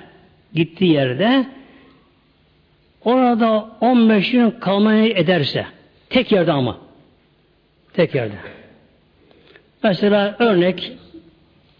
[0.54, 1.45] gittiği yerde
[3.06, 5.66] orada 15 gün kalmayı ederse
[6.10, 6.78] tek yerde ama
[7.93, 8.36] tek yerde.
[9.84, 10.91] Mesela örnek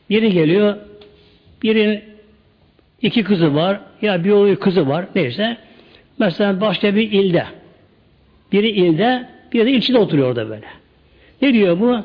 [0.09, 0.78] biri geliyor
[1.63, 2.03] birinin
[3.01, 5.57] iki kızı var ya bir oğlu kızı var neyse
[6.19, 7.45] mesela başka bir ilde
[8.53, 10.65] biri ilde, biri de ilçede oturuyor orada böyle.
[11.41, 11.97] Ne diyor bu?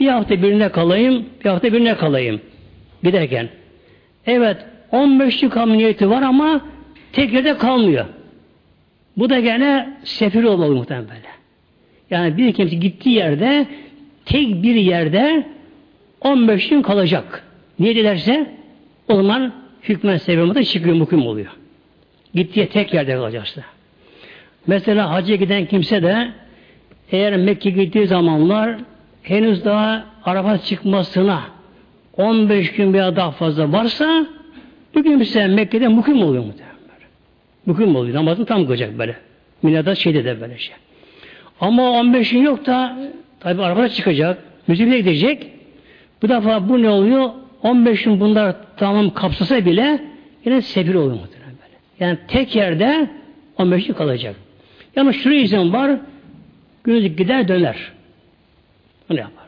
[0.00, 2.40] Bir hafta birine kalayım, bir hafta birine kalayım.
[3.02, 3.48] Giderken.
[4.26, 4.56] Evet,
[4.92, 6.60] 15 gün kalma niyeti var ama
[7.14, 8.06] tek yerde kalmıyor.
[9.16, 11.28] Bu da gene sefir olmalı muhtemelen böyle.
[12.10, 13.66] Yani bir kimse gittiği yerde
[14.24, 15.46] tek bir yerde
[16.20, 17.44] 15 gün kalacak.
[17.78, 18.50] Niye ederse
[19.08, 19.52] o zaman
[19.82, 21.52] hükmen sebebi çıkıyor, mukim oluyor.
[22.34, 23.62] Gittiği tek yerde kalacaksa.
[24.66, 26.28] Mesela hacca giden kimse de
[27.12, 28.76] eğer Mekke gittiği zamanlar
[29.22, 31.42] henüz daha Arafat çıkmasına
[32.16, 34.26] 15 gün veya daha fazla varsa
[34.94, 36.73] bu kimse Mekke'de mukim oluyor muhtemelen.
[37.66, 38.14] Mukim oluyor.
[38.16, 39.16] Namazını tam kılacak böyle.
[39.62, 40.74] Milada şeyde de böyle şey.
[41.60, 42.98] Ama 15 gün yok da
[43.40, 44.38] tabi Arafat çıkacak.
[44.66, 45.46] Müzikle gidecek.
[46.22, 47.30] Bu defa bu ne oluyor?
[47.62, 50.04] 15 gün bunlar tamam kapsasa bile
[50.44, 51.76] yine sebir oluyor muhtemelen böyle.
[52.00, 53.10] Yani tek yerde
[53.58, 54.36] 15 gün kalacak.
[54.96, 55.98] Yani şuraya izin var,
[56.84, 57.76] günlük gider döner.
[59.08, 59.44] Bunu yapar.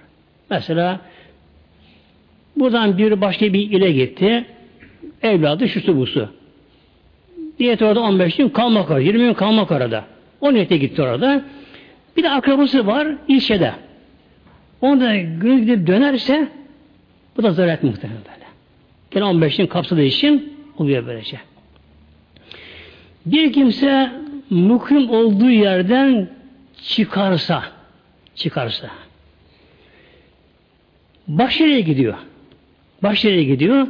[0.51, 1.01] Mesela
[2.57, 4.45] buradan bir başka bir ile gitti.
[5.23, 6.29] Evladı şusu busu.
[7.61, 9.01] Niyet orada 15 gün kalmak orada.
[9.01, 10.05] 20 gün kalmak orada.
[10.41, 11.45] O niyete gitti orada.
[12.17, 13.73] Bir de akrabası var ilçede.
[14.81, 16.49] Onu da günlük gidip dönerse
[17.37, 18.47] bu da zarar muhtemelen böyle.
[19.11, 21.41] Gene 15 gün kapsadığı için oluyor böylece.
[23.27, 24.11] Bir kimse
[24.51, 26.29] mukim olduğu yerden
[26.83, 27.63] çıkarsa
[28.35, 28.91] çıkarsa
[31.29, 32.15] başarıya gidiyor.
[33.03, 33.87] Başarıya gidiyor.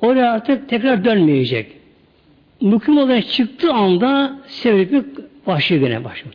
[0.00, 1.72] Oraya artık tekrar dönmeyecek.
[2.60, 5.02] Mukim olarak çıktığı anda sevgi
[5.46, 6.34] başlıyor gene başlıyor.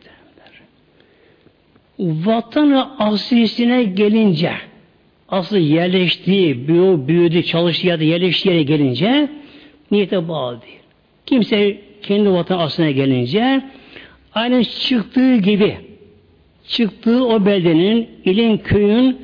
[2.00, 4.54] Vatanı aslisine gelince
[5.30, 9.30] aslı yerleştiği, büyü, büyüdü, çalıştığı yerde yerleştiği yere gelince
[9.92, 10.80] niyete bağlı değil.
[11.26, 13.62] Kimse kendi vatan aslına gelince
[14.34, 15.78] aynen çıktığı gibi
[16.68, 19.18] çıktığı o beldenin, ilin, köyün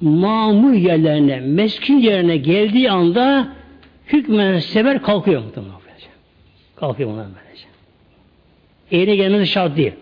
[0.00, 3.48] mamur yerlerine, meskin yerine geldiği anda
[4.06, 5.77] hükmen sever kalkıyor muhtemelen.
[6.80, 7.66] Kalkıyor bunlar böylece.
[8.90, 9.92] Eğine gelmesi şart değil.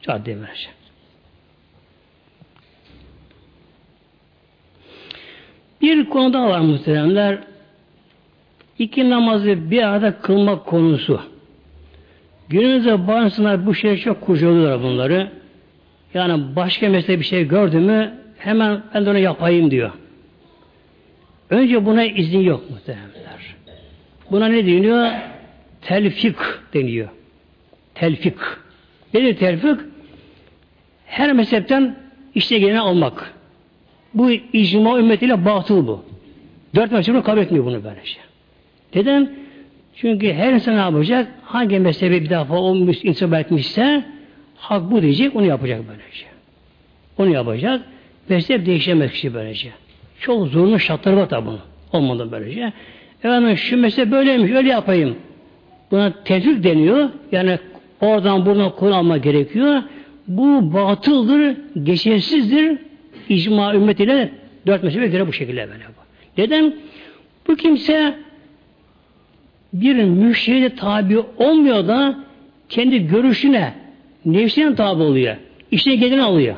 [0.00, 0.68] Şart değil böylece.
[5.82, 7.38] Bir konuda var muhteremler.
[8.78, 11.20] İki namazı bir arada kılmak konusu.
[12.48, 15.30] Günümüzde bazı bu şey çok kurcalıyorlar bunları.
[16.14, 19.90] Yani başka mesele bir şey gördü mü hemen ben de onu yapayım diyor.
[21.50, 23.56] Önce buna izin yok muhtemelenler.
[24.30, 25.10] Buna ne deniyor?
[25.84, 26.36] Telfik
[26.74, 27.08] deniyor.
[27.94, 28.36] Telfik.
[29.14, 29.80] Nedir telfik?
[31.06, 31.96] Her mezhepten
[32.34, 33.34] işte gelene almak.
[34.14, 36.04] Bu icma ümmetiyle batıl bu.
[36.74, 38.18] Dört mezhep kabul etmiyor bunu böylece.
[38.94, 39.30] Neden?
[39.96, 41.28] Çünkü her insan ne yapacak?
[41.42, 44.04] Hangi mezhebe bir defa olmuş, insan etmişse
[44.56, 46.26] hak bu diyecek, onu yapacak böylece.
[47.18, 47.82] Onu yapacak.
[48.28, 49.72] Mezhep değişemez kişi böylece.
[50.20, 51.60] Çok zorunlu şartları var tabi bunun.
[51.92, 52.72] Olmadı böylece.
[53.18, 55.16] Efendim şu mezhep böyleymiş, öyle yapayım.
[55.94, 57.08] Buna tevfik deniyor.
[57.32, 57.58] Yani
[58.00, 59.82] oradan buradan konu alma gerekiyor.
[60.28, 62.78] Bu batıldır, geçersizdir.
[63.28, 64.30] İcma ümmetiyle
[64.66, 65.82] dört mezhebe göre bu şekilde böyle.
[66.38, 66.74] Neden?
[67.48, 68.14] Bu kimse
[69.72, 72.18] bir müşride tabi olmuyor da
[72.68, 73.74] kendi görüşüne,
[74.24, 75.36] nefsine tabi oluyor.
[75.70, 76.56] İşte gelin alıyor.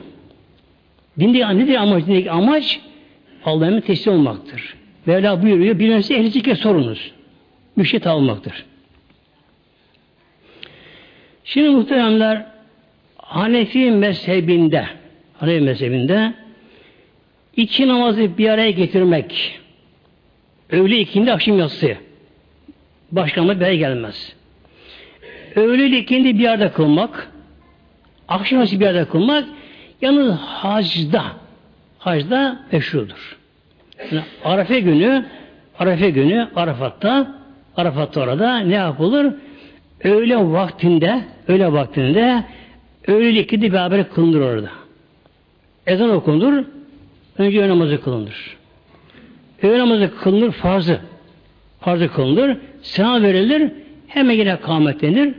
[1.21, 2.07] Dinde yani nedir amaç?
[2.07, 2.81] Dindeki amaç
[3.45, 4.75] Allah'ın teslim olmaktır.
[5.07, 7.13] Mevla buyuruyor, bilmesi ehli kez sorunuz.
[7.77, 8.65] Müşrit olmaktır.
[11.47, 12.47] Şimdi muhteremler
[13.17, 14.87] Hanefi mezhebinde
[15.39, 16.33] Hanefi mezhebinde
[17.57, 19.61] iki namazı bir araya getirmek,
[20.71, 21.97] öğle ikindi akşam yatsı,
[23.13, 24.33] başka bir araya gelmez.
[25.57, 27.33] Öğle ikindi bir arada kılmak,
[28.29, 29.45] akşam yatsı bir arada kılmak,
[30.03, 31.25] yalnız hacda,
[31.99, 33.39] hacda meşrudur.
[34.13, 35.27] Yani Arafe günü,
[35.79, 37.35] Arafe günü Arafat'ta,
[37.77, 39.35] Arafat'ta orada ne yapılır?
[40.05, 42.45] Öğle vaktinde, öğle vaktinde
[43.07, 44.71] öğle ikindi beraber kılınır orada.
[45.87, 46.65] Ezan okunur,
[47.39, 48.57] önce öğle namazı kılınır.
[49.63, 51.01] Öğle namazı kılınır farzı.
[51.81, 53.73] Farzı kılınır, selam verilir,
[54.07, 55.35] hemen yine kâmetlenir,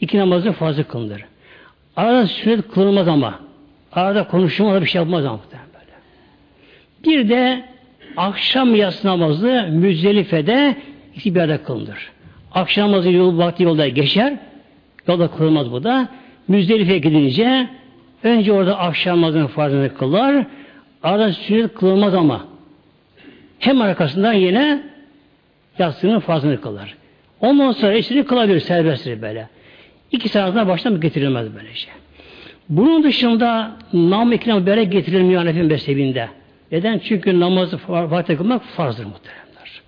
[0.00, 1.24] iki namazı farzı kılınır.
[1.96, 3.40] Arada sünnet kılınmaz ama.
[3.92, 5.40] Arada konuşulmaz bir şey yapmaz ama.
[5.52, 5.92] Böyle.
[7.04, 7.64] Bir de
[8.16, 10.76] akşam yatsı namazı Müzdelife'de
[11.14, 12.10] iki bir arada kılınır.
[12.54, 14.36] Akşam namazı yol, vakti yolda geçer.
[15.08, 16.08] Yolda kılmaz bu da.
[16.48, 17.68] Müzdelife'ye gidince
[18.22, 20.46] önce orada akşam namazının farzını kılar.
[21.02, 22.46] Arada sünnet kılmaz ama.
[23.58, 24.82] Hem arkasından yine
[25.78, 26.94] yatsının farzını kılar.
[27.40, 29.48] Ondan sonra eşini kılabilir serbesttir böyle.
[30.12, 31.74] İki arasında baştan getirilmez böylece.
[31.74, 31.92] Şey.
[32.68, 36.28] Bunun dışında nam ikram böyle getirilmiyor Hanefi mezhebinde.
[36.72, 36.98] Neden?
[36.98, 39.82] Çünkü namazı vakti kılmak farzdır muhteremler.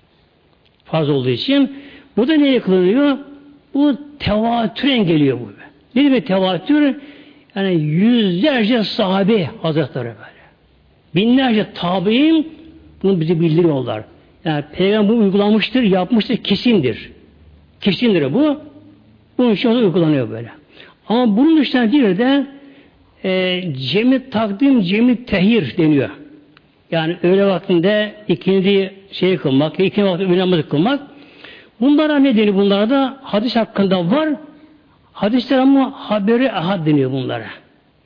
[0.85, 1.77] Farz olduğu için
[2.17, 3.19] bu da neye kılınıyor?
[3.75, 5.51] Bu tevatüren geliyor bu.
[5.95, 6.97] Ne demek tevatür?
[7.55, 10.37] Yani yüzlerce sahabe hazretleri böyle.
[11.15, 12.49] Binlerce tabi'in
[13.03, 14.05] bunu bize bildiriyorlar.
[14.45, 17.11] Yani peygamber uygulamıştır, yapmıştır, kesindir.
[17.81, 18.61] Kesindir bu.
[19.39, 20.51] Bunun için uygulanıyor böyle.
[21.09, 22.47] Ama bunun dışında bir de
[23.25, 26.11] e, cemi takdim, cemi tehir deniyor.
[26.91, 31.01] Yani öğle vaktinde ikindi şey kılmak, ikindi vakti öğle kılmak.
[31.81, 32.55] Bunlara ne deniyor?
[32.55, 34.29] Bunlara hadis hakkında var.
[35.13, 37.47] Hadisler ama haberi ahad deniyor bunlara.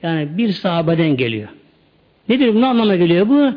[0.03, 1.49] Yani bir sahabeden geliyor.
[2.29, 2.61] Nedir bu?
[2.61, 3.53] Ne anlama geliyor bu?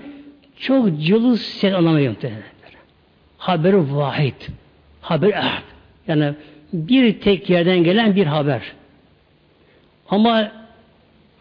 [0.60, 2.32] Çok cılız ses anlamına geliyor.
[3.38, 4.42] Haberi vahid.
[5.02, 5.64] Haber ahad.
[6.08, 6.34] Yani
[6.74, 8.62] bir tek yerden gelen bir haber.
[10.10, 10.52] Ama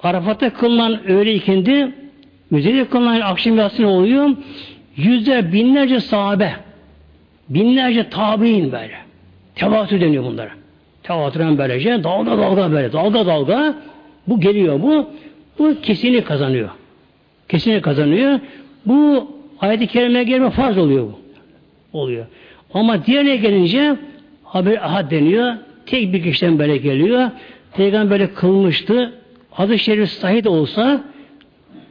[0.03, 1.93] Arafat'ta kılınan öğle ikindi
[2.53, 4.31] Müzede kılınan akşam yatsın oluyor.
[4.97, 6.53] Yüzler, binlerce sahabe,
[7.55, 8.95] binlerce tabi'in böyle.
[9.55, 10.51] Tevatür deniyor bunlara.
[11.03, 13.75] Tevatüren böylece dalga dalga böyle, dalga dalga
[14.29, 15.07] bu geliyor bu.
[15.59, 16.71] Bu kesini kazanıyor.
[17.49, 18.41] Kesini kazanıyor.
[18.87, 19.31] Bu
[19.61, 21.19] ayet-i kerime gelme farz oluyor bu.
[21.99, 22.27] Oluyor.
[22.75, 23.97] Ama diğerine gelince
[24.45, 25.55] haber ahad deniyor.
[25.87, 27.31] Tek bir kişiden böyle geliyor.
[27.77, 29.13] Peygamber böyle kılmıştı.
[29.57, 31.05] Adı şerif sahih olsa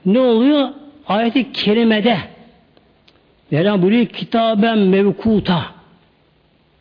[0.05, 0.69] ne oluyor?
[1.07, 2.17] Ayeti kerimede
[3.51, 5.65] Mevlam buyuruyor kitaben mevkuta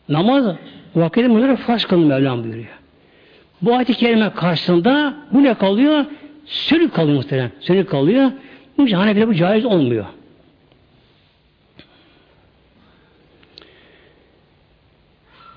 [0.09, 0.55] namaz
[0.95, 2.79] vakit müdürü farz kılın Mevlam buyuruyor.
[3.61, 6.05] Bu ayet-i kerime karşısında bu ne kalıyor?
[6.45, 7.51] Sönük kalıyor muhtemelen.
[7.59, 8.31] Sönük kalıyor.
[8.77, 10.05] Bu için Hanefi'de bu caiz olmuyor.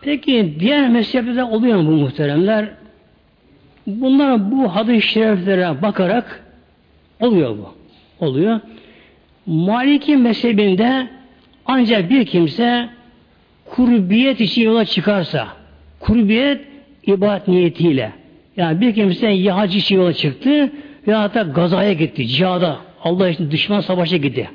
[0.00, 2.68] Peki diğer mezheplerde oluyor mu bu muhteremler?
[3.86, 6.44] Bunlar bu hadis-i şeriflere bakarak
[7.20, 7.74] Oluyor bu.
[8.26, 8.60] Oluyor.
[9.46, 11.08] Maliki mezhebinde
[11.66, 12.88] ancak bir kimse
[13.64, 15.48] kurbiyet için yola çıkarsa
[16.00, 16.60] kurbiyet
[17.06, 18.12] ibadet niyetiyle
[18.56, 20.72] yani bir kimse ya hac için yola çıktı
[21.06, 24.50] veya hatta gazaya gitti, cihada Allah için düşman savaşa gitti.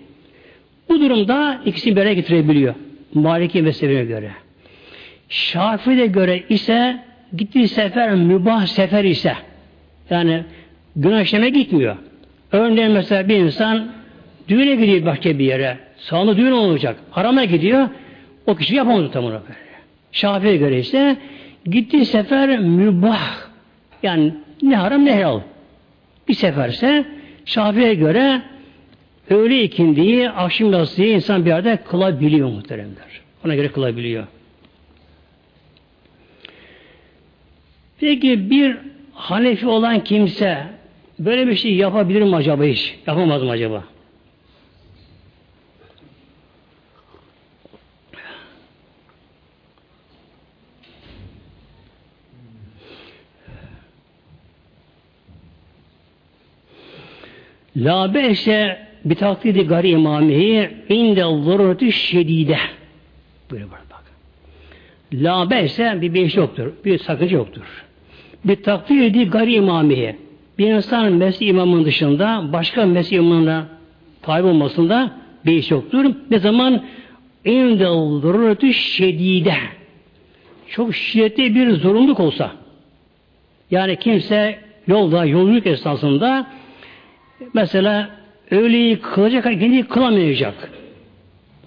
[0.90, 2.76] Bu durumda ikisini bir araya getirebiliyor.
[3.14, 4.32] Maliki mezhebine göre.
[5.30, 7.00] Şafii'de göre ise
[7.38, 9.34] gittiği sefer mübah sefer ise
[10.10, 10.44] yani
[10.96, 11.98] günah gitmiyor.
[12.52, 13.92] Örneğin mesela bir insan
[14.50, 15.78] düğüne gidiyor başka bir yere.
[15.98, 16.98] Sağlı düğün olacak.
[17.12, 17.90] Harama gidiyor.
[18.48, 19.42] O kişi yapamadı tam olarak.
[20.12, 21.18] Şafii'ye göre ise
[21.66, 23.38] gittiği sefer mübah.
[24.04, 25.42] Yani ne haram ne helal.
[26.28, 27.06] Bir seferse
[27.46, 28.42] Şafii'ye göre
[29.30, 33.22] öğle ikindiyi, akşam yatsıyı insan bir yerde kılabiliyor muhteremler.
[33.46, 34.28] Ona göre kılabiliyor.
[38.00, 38.78] Peki bir
[39.14, 40.68] Hanefi olan kimse
[41.20, 42.96] Böyle bir şey yapabilir mi acaba hiç?
[43.08, 43.84] Yapamaz mı acaba?
[57.78, 62.58] La be'se bir taklidi gari imamihi inde zururati şedide.
[63.52, 64.04] Böyle bak.
[65.14, 66.72] La be'se bir beş yoktur.
[66.86, 67.86] Bir sakınca yoktur.
[68.46, 70.16] Bir taklidi gari imamihi
[70.60, 73.66] bir insan mesih imamının dışında başka mesih imamına
[74.22, 75.12] tabi olmasında
[75.46, 76.16] bir yoktur.
[76.32, 76.84] Ne zaman
[77.46, 77.86] inde
[78.22, 79.56] zurureti şedide
[80.68, 82.52] çok şiddetli bir zorunluluk olsa
[83.72, 86.48] yani kimse yolda yolculuk esnasında
[87.54, 88.10] mesela
[88.52, 90.72] öğleyi kılacak, ikindiyi kılamayacak.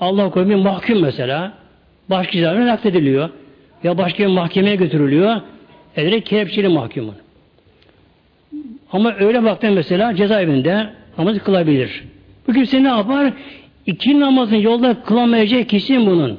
[0.01, 1.53] Allah korusun mahkum mesela.
[2.11, 3.31] Başka cezaevine naklediliyor.
[3.83, 5.41] Ya başka bir mahkemeye götürülüyor.
[5.97, 7.15] Edere kelepçeli mahkumun.
[8.93, 12.05] Ama öyle baktığında mesela cezaevinde namaz kılabilir.
[12.49, 13.33] Bu kimse ne yapar?
[13.87, 16.39] İki namazın yolda kılamayacak kişinin bunun.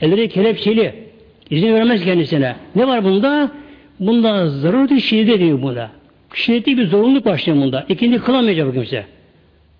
[0.00, 0.94] Elleri kelepçeli.
[1.50, 2.56] İzin vermez kendisine.
[2.74, 3.50] Ne var bunda?
[4.00, 5.90] Bunda zarureti şiddeti diyor bunda.
[6.34, 7.86] Şiddetli bir zorunluluk başlıyor bunda.
[7.88, 9.04] İkindi kılamayacak bu kimse.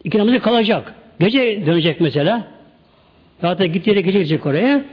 [0.05, 0.95] İki namazı kalacak.
[1.21, 2.45] Gece dönecek mesela.
[3.41, 4.85] Hatta gittiği gece gidecek oraya.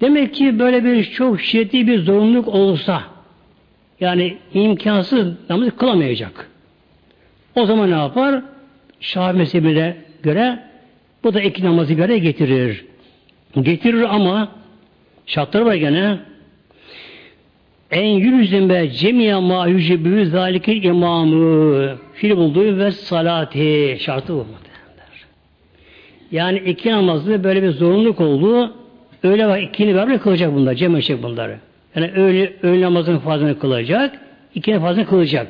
[0.00, 3.02] Demek ki böyle bir çok şiddetli bir zorunluluk olursa
[4.00, 6.50] yani imkansız namazı kılamayacak.
[7.54, 8.42] O zaman ne yapar?
[9.00, 10.58] Şah mezhebine göre
[11.24, 12.84] bu da iki namazı göre getirir.
[13.62, 14.48] Getirir ama
[15.26, 16.18] şartları var gene
[17.90, 24.46] en yüzün be cemiye ma yücibü zalikil imamı fil bulduğu ve salati şartı bu.
[26.32, 28.74] Yani iki namazı böyle bir zorunluluk olduğu
[29.22, 31.58] öyle var ikini beraber kılacak bunlar, cem edecek bunları.
[31.94, 34.20] Yani öğle, öğle namazının fazlasını kılacak,
[34.54, 35.46] ikini fazlasını kılacak.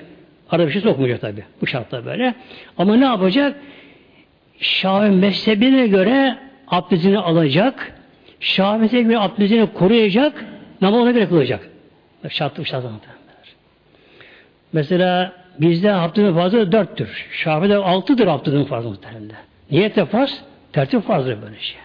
[0.50, 1.44] Arada bir şey sokmayacak tabi.
[1.60, 2.34] Bu şartla böyle.
[2.78, 3.56] Ama ne yapacak?
[4.60, 6.36] Şafi mezhebine göre
[6.68, 7.92] abdestini alacak.
[8.40, 10.44] Şafi mezhebine göre abdestini koruyacak.
[10.80, 11.68] Namazına göre kılacak.
[12.28, 12.90] Şartlı şartlı
[14.72, 17.26] Mesela bizde abdestin fazla dörttür.
[17.32, 19.30] Şafi'de altıdır abdestin fazla muhtemelen.
[19.70, 21.78] Niyet de farz, tertip farzdır böyle şey.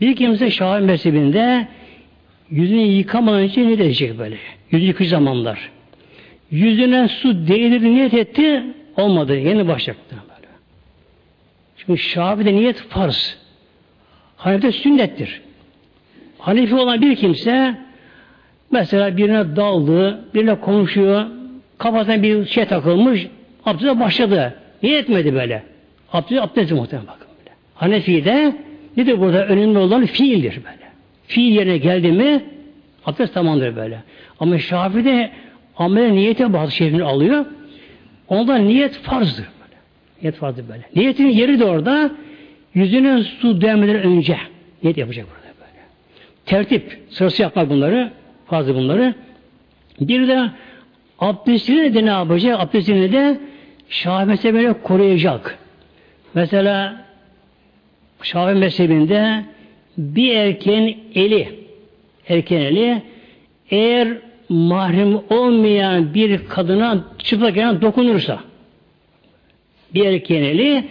[0.00, 1.68] Bir kimse Şafi mezhebinde
[2.50, 4.36] yüzünü yıkamadan önce ne edecek böyle?
[4.70, 5.70] Yüzü yıkıcı zamanlar.
[6.50, 8.64] Yüzüne su değdirdi, niyet etti,
[8.96, 9.36] olmadı.
[9.36, 10.48] Yeni başlayacaktı böyle.
[11.76, 13.36] Çünkü Şafi'de niyet farz.
[14.36, 15.40] Hanefi'de sünnettir.
[16.38, 17.76] Hanefi olan bir kimse
[18.74, 21.26] mesela birine daldı, birine konuşuyor,
[21.78, 23.26] kafasına bir şey takılmış,
[23.66, 24.54] abdeste başladı.
[24.82, 25.62] Niye etmedi böyle?
[26.12, 27.50] Abdest, abdest muhtemelen bakın böyle.
[27.74, 28.56] Hanefi'de
[28.96, 30.84] nedir burada önemli olan fiildir böyle.
[31.26, 32.44] Fiil yerine geldi mi
[33.06, 34.02] abdest tamamdır böyle.
[34.40, 35.30] Ama Şafi'de
[35.76, 37.44] amel niyete bazı şeyleri alıyor.
[38.28, 39.76] Ondan niyet farzdır böyle.
[40.22, 40.82] Niyet farzdır böyle.
[40.96, 42.10] Niyetin yeri de orada
[42.74, 44.36] yüzüne su değmeden önce
[44.82, 45.82] niyet yapacak burada böyle.
[46.46, 48.10] Tertip sırası yapmak bunları
[48.56, 49.14] fazla bunları.
[50.00, 50.50] Bir de
[51.18, 52.60] abdestini de ne yapacak?
[52.60, 53.38] Abdestini de
[53.88, 55.58] Şafi mezhebine koruyacak.
[56.34, 57.04] Mesela
[58.22, 59.44] Şafi mezhebinde
[59.98, 61.48] bir erkeğin eli
[62.28, 63.02] erkeğin eli
[63.70, 64.08] eğer
[64.48, 68.38] mahrem olmayan bir kadına çıplak yana dokunursa
[69.94, 70.84] bir erkeğin eli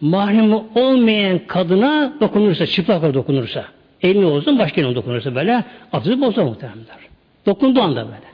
[0.00, 3.64] mahrem olmayan kadına dokunursa, çıplak dokunursa
[4.02, 7.09] elini olsun başka yerine dokunursa böyle abdesti bozar muhtemelenler.
[7.50, 8.30] Dokunduğu anda böyle.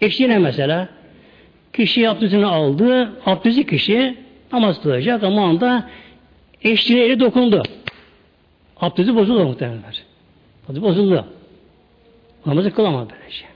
[0.00, 0.88] Eşliğine mesela
[1.72, 4.16] kişi abdestini aldı, abdesti kişi
[4.52, 5.90] namaz kılacak ama anda
[6.62, 7.62] eşliğine eli dokundu.
[8.80, 10.02] Abdesti bozuldu muhtemelenler.
[10.64, 11.24] Abdesti bozuldu.
[12.46, 13.36] Namazı kılamaz böylece.
[13.36, 13.48] Şey.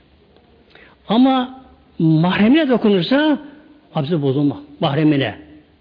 [1.07, 1.63] Ama
[1.99, 3.39] mahremine dokunursa
[3.95, 4.61] abdesti bozulma.
[4.79, 5.35] Mahremine.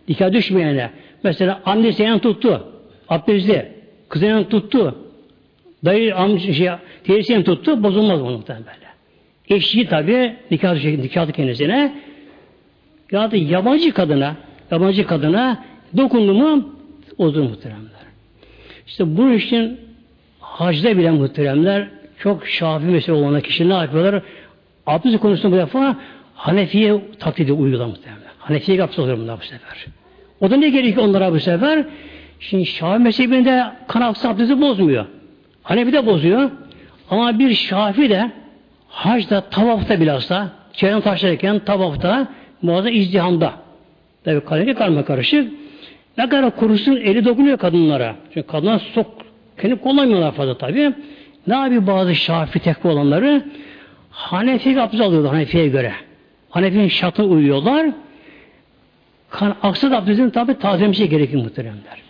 [0.08, 0.90] Nikah düşmeyene.
[1.22, 2.68] Mesela annesi yan tuttu.
[3.08, 3.72] Abdesti.
[4.08, 4.98] Kızı yan tuttu.
[5.84, 6.70] Dayı amca şey,
[7.04, 7.82] teyzesini tuttu.
[7.82, 8.83] Bozulmaz onu muhtemelen.
[9.48, 11.94] Eşi tabi nikah düşecek, nikahlı kendisine.
[13.12, 14.36] Ya da yabancı kadına
[14.70, 15.64] yabancı kadına
[15.96, 16.74] dokundu mu
[17.18, 17.90] bozulur muhteremler.
[18.86, 19.80] İşte bu için
[20.40, 21.88] hacda bile muhteremler
[22.18, 24.22] çok şafi mesele olan kişi ne yapıyorlar?
[24.86, 25.96] Abdest konusunda bu defa
[26.34, 28.22] Hanefi'ye taklidi uygulamak muhtemelen.
[28.38, 29.86] Hanefi'ye abdest oluyor bunlar bu sefer.
[30.40, 31.84] O da ne gerekiyor onlara bu sefer?
[32.40, 35.06] Şimdi Şafi mezhebinde kan aksı abdesti bozmuyor.
[35.62, 36.50] Hanefi de bozuyor.
[37.10, 38.30] Ama bir Şafi de
[38.94, 42.28] hacda, tavafta bilhassa çeyrem taşlarken tavafta
[42.62, 43.52] muazzam izdihamda.
[44.24, 45.52] Tabi kaderi karma karışık.
[46.18, 48.14] Ne kadar kurusun eli dokunuyor kadınlara.
[48.34, 49.06] Çünkü kadınlar sok
[49.60, 50.92] kendi kullanmıyorlar fazla tabi.
[51.46, 53.44] Ne yapıyor bazı Şafi tekva olanları?
[54.10, 55.92] Hanefi abdest alıyorlar Hanefi'ye göre.
[56.50, 57.86] Hanefi'nin şartına uyuyorlar.
[59.30, 62.02] Kan, aksat abdestin tabi tazelemesi gerekir muhteremler.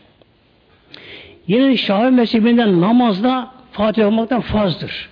[1.48, 5.08] Yine Şafi mezhebinden namazda Fatih olmaktan farzdır.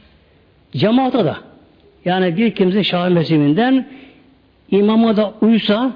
[0.77, 1.52] Cemaata da.
[2.05, 3.87] Yani bir kimse Şafi mezhebinden
[4.71, 5.93] imama da uysa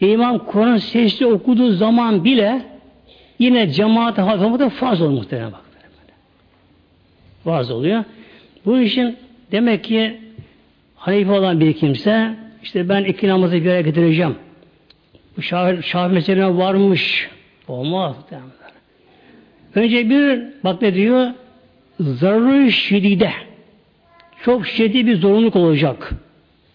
[0.00, 2.62] imam Kur'an sesli okuduğu zaman bile
[3.38, 5.60] yine cemaate hafif olmaktan farz olur muhtemelen bak.
[7.44, 8.04] Farz oluyor.
[8.66, 9.16] Bu işin
[9.52, 10.18] Demek ki
[10.96, 14.36] halife olan bir kimse işte ben iki namazı bir araya getireceğim.
[15.36, 17.28] Bu şah, şah meselene varmış.
[17.68, 18.16] Olmaz.
[19.74, 21.30] Önce bir bak ne diyor?
[22.00, 23.32] Zararı şidide.
[24.44, 26.12] Çok şiddet bir zorunluluk olacak.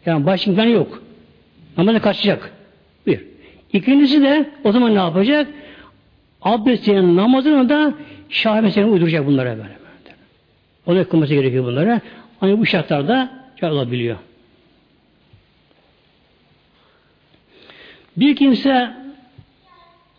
[0.06, 1.04] Yani baş imkanı yok.
[1.78, 2.52] Namazı kaçacak.
[3.08, 3.24] Bir.
[3.74, 5.48] İkincisi de o zaman ne yapacak?
[6.46, 7.94] abdestinin namazını da
[8.62, 9.76] mezhebine uyduracak bunlara böyle.
[10.86, 12.02] Ona kılması gerekiyor bunlara.
[12.40, 14.18] Hani bu şartlarda olabiliyor.
[18.18, 18.94] Bir kimse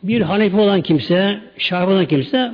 [0.02, 2.52] bir Hanefi olan kimse, Şafii olan kimse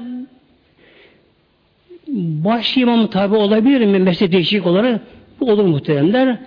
[2.15, 3.99] baş imam tabi olabilir mi?
[3.99, 5.01] Mesle değişik olarak
[5.41, 6.39] bu olur muhteremler.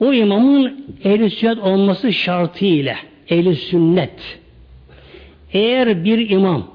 [0.00, 2.96] O imamın ehli sünnet olması şartıyla
[3.28, 4.38] ehli sünnet
[5.52, 6.66] eğer bir imam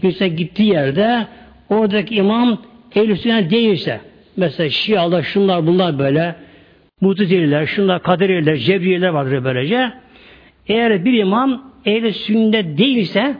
[0.00, 1.26] kimse gittiği yerde
[1.70, 2.62] oradaki imam
[2.94, 4.00] ehli sünnet değilse
[4.36, 6.34] mesela Şia'da şunlar bunlar böyle
[7.00, 9.92] Mutezililer, şunlar Kaderiler, Cebriyeler vardır böylece.
[10.66, 13.36] Eğer bir imam ehli sünnet değilse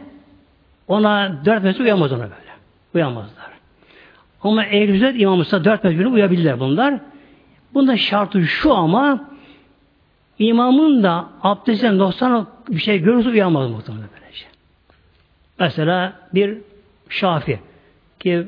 [0.87, 2.49] ona dört mezhep uyamaz ona böyle.
[2.93, 3.38] Uyamazlar.
[4.43, 6.99] Ama ehli sünnet imamısa dört mezhebine uyabilirler bunlar.
[7.73, 9.29] Bunda şartı şu ama
[10.39, 14.45] imamın da abdestten noksan bir şey görürse uyamaz muhtemelen böylece.
[15.59, 16.57] Mesela bir
[17.09, 17.59] şafi
[18.19, 18.47] ki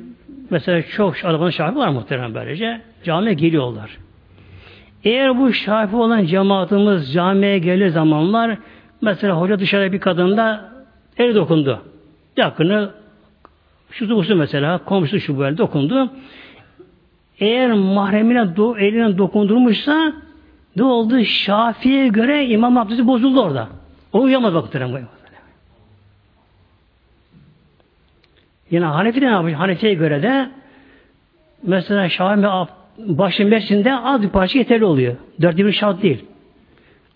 [0.49, 3.97] mesela çok arabanın şafi var muhtemelen böylece camiye geliyorlar.
[5.03, 8.57] Eğer bu şafi olan cemaatimiz camiye gelir zamanlar
[9.01, 10.71] mesela hoca dışarıda bir kadında
[11.17, 11.81] el dokundu.
[12.37, 12.91] Yakını
[13.91, 16.09] şu busu mesela komşusu şu böyle dokundu.
[17.39, 20.13] Eğer mahremine do, eline dokundurmuşsa
[20.75, 21.23] ne oldu?
[21.23, 23.67] Şafi'ye göre imam abdesti bozuldu orada.
[24.13, 25.07] O uyamaz baktırım.
[28.71, 29.53] Yine Hanefi de ne yapmış?
[29.53, 30.49] Hanefi'ye göre de
[31.63, 32.47] mesela Şafi
[32.97, 35.15] başın beşinde az bir parça yeterli oluyor.
[35.41, 36.25] Dört bir şart değil.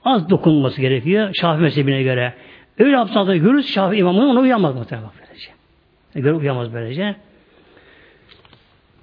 [0.06, 2.34] Az dokunulması gerekiyor Şafi mezhebine göre.
[2.80, 5.10] Öyle abdestte görürüz Şafi imamının ona uyamaz muhtemelen
[6.16, 7.16] E, göre uyamaz böylece.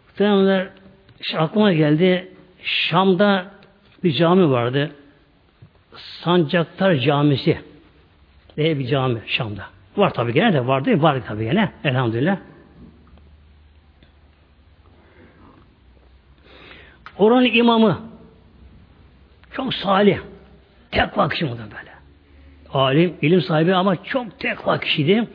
[0.08, 0.68] Muhtemelen
[1.36, 2.28] aklıma geldi
[2.62, 3.46] Şam'da
[4.04, 4.90] bir cami vardı.
[5.96, 7.58] Sancaktar Camisi
[8.56, 9.66] diye bir cami Şam'da.
[9.96, 11.72] Var tabi gene de var değil Var tabi gene.
[11.84, 12.36] Elhamdülillah.
[17.18, 17.98] Oranın imamı
[19.52, 20.18] çok salih.
[20.90, 21.92] Tekva kişi da böyle.
[22.72, 25.28] Alim, ilim sahibi ama çok tekva kişiydi.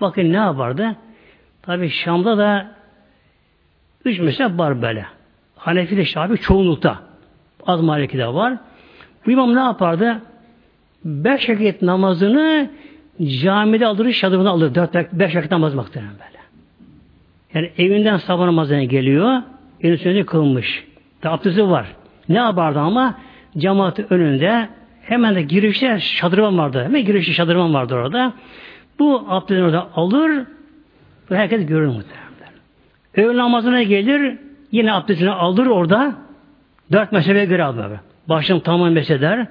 [0.00, 0.96] Bakın ne yapardı?
[1.62, 2.66] Tabi Şam'da da
[4.04, 5.06] üç mezhep var böyle.
[5.56, 6.98] Hanefi de Şafi çoğunlukta.
[7.66, 8.56] Az Maliki de var.
[9.26, 10.22] Bu imam ne yapardı?
[11.04, 12.70] Beş vakit namazını
[13.42, 14.74] camide alır, şadırını alır.
[14.74, 16.42] Dört, beş vakit namaz muhtemelen böyle.
[17.54, 19.42] Yani evinden sabah namazına geliyor.
[19.80, 20.84] Elin sözünü kılmış.
[21.24, 21.86] Abdesti var.
[22.28, 23.14] Ne yapardı ama
[23.58, 24.68] cemaati önünde
[25.02, 26.84] hemen de girişte şadırvan vardı.
[26.84, 28.32] Hemen girişte şadırvan vardı orada.
[28.98, 30.46] Bu abdestini orada alır
[31.32, 32.22] ve herkes görür muhtemelen.
[33.16, 34.38] Öğle namazına gelir
[34.72, 36.14] yine abdestini alır orada
[36.92, 37.86] dört mezhebe göre alır.
[38.28, 39.46] Başım tamamen beseder.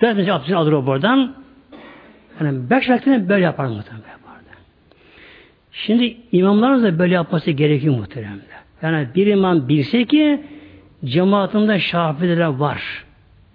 [0.00, 1.34] Dört mezhebe abdestini alır o buradan.
[2.40, 4.08] Yani beş vaktini böyle yapar muhtemelen.
[4.10, 4.44] Yapardı.
[5.72, 8.40] Şimdi imamlarımız da böyle yapması gerekiyor muhtemelen.
[8.82, 10.40] Yani bir imam bilse ki
[11.04, 13.04] cemaatinde şafiler var.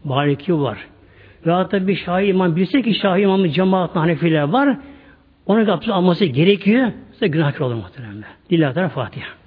[0.03, 0.77] Maliki var.
[1.45, 4.77] Ve hatta bir Şahi imam bilse ki Şahi imamın cemaatinde Hanefiler var.
[5.45, 6.91] Onun abdest alması gerekiyor.
[7.15, 8.23] Size günahkar olur muhtemelen.
[8.51, 9.44] Lillahi Fatiha.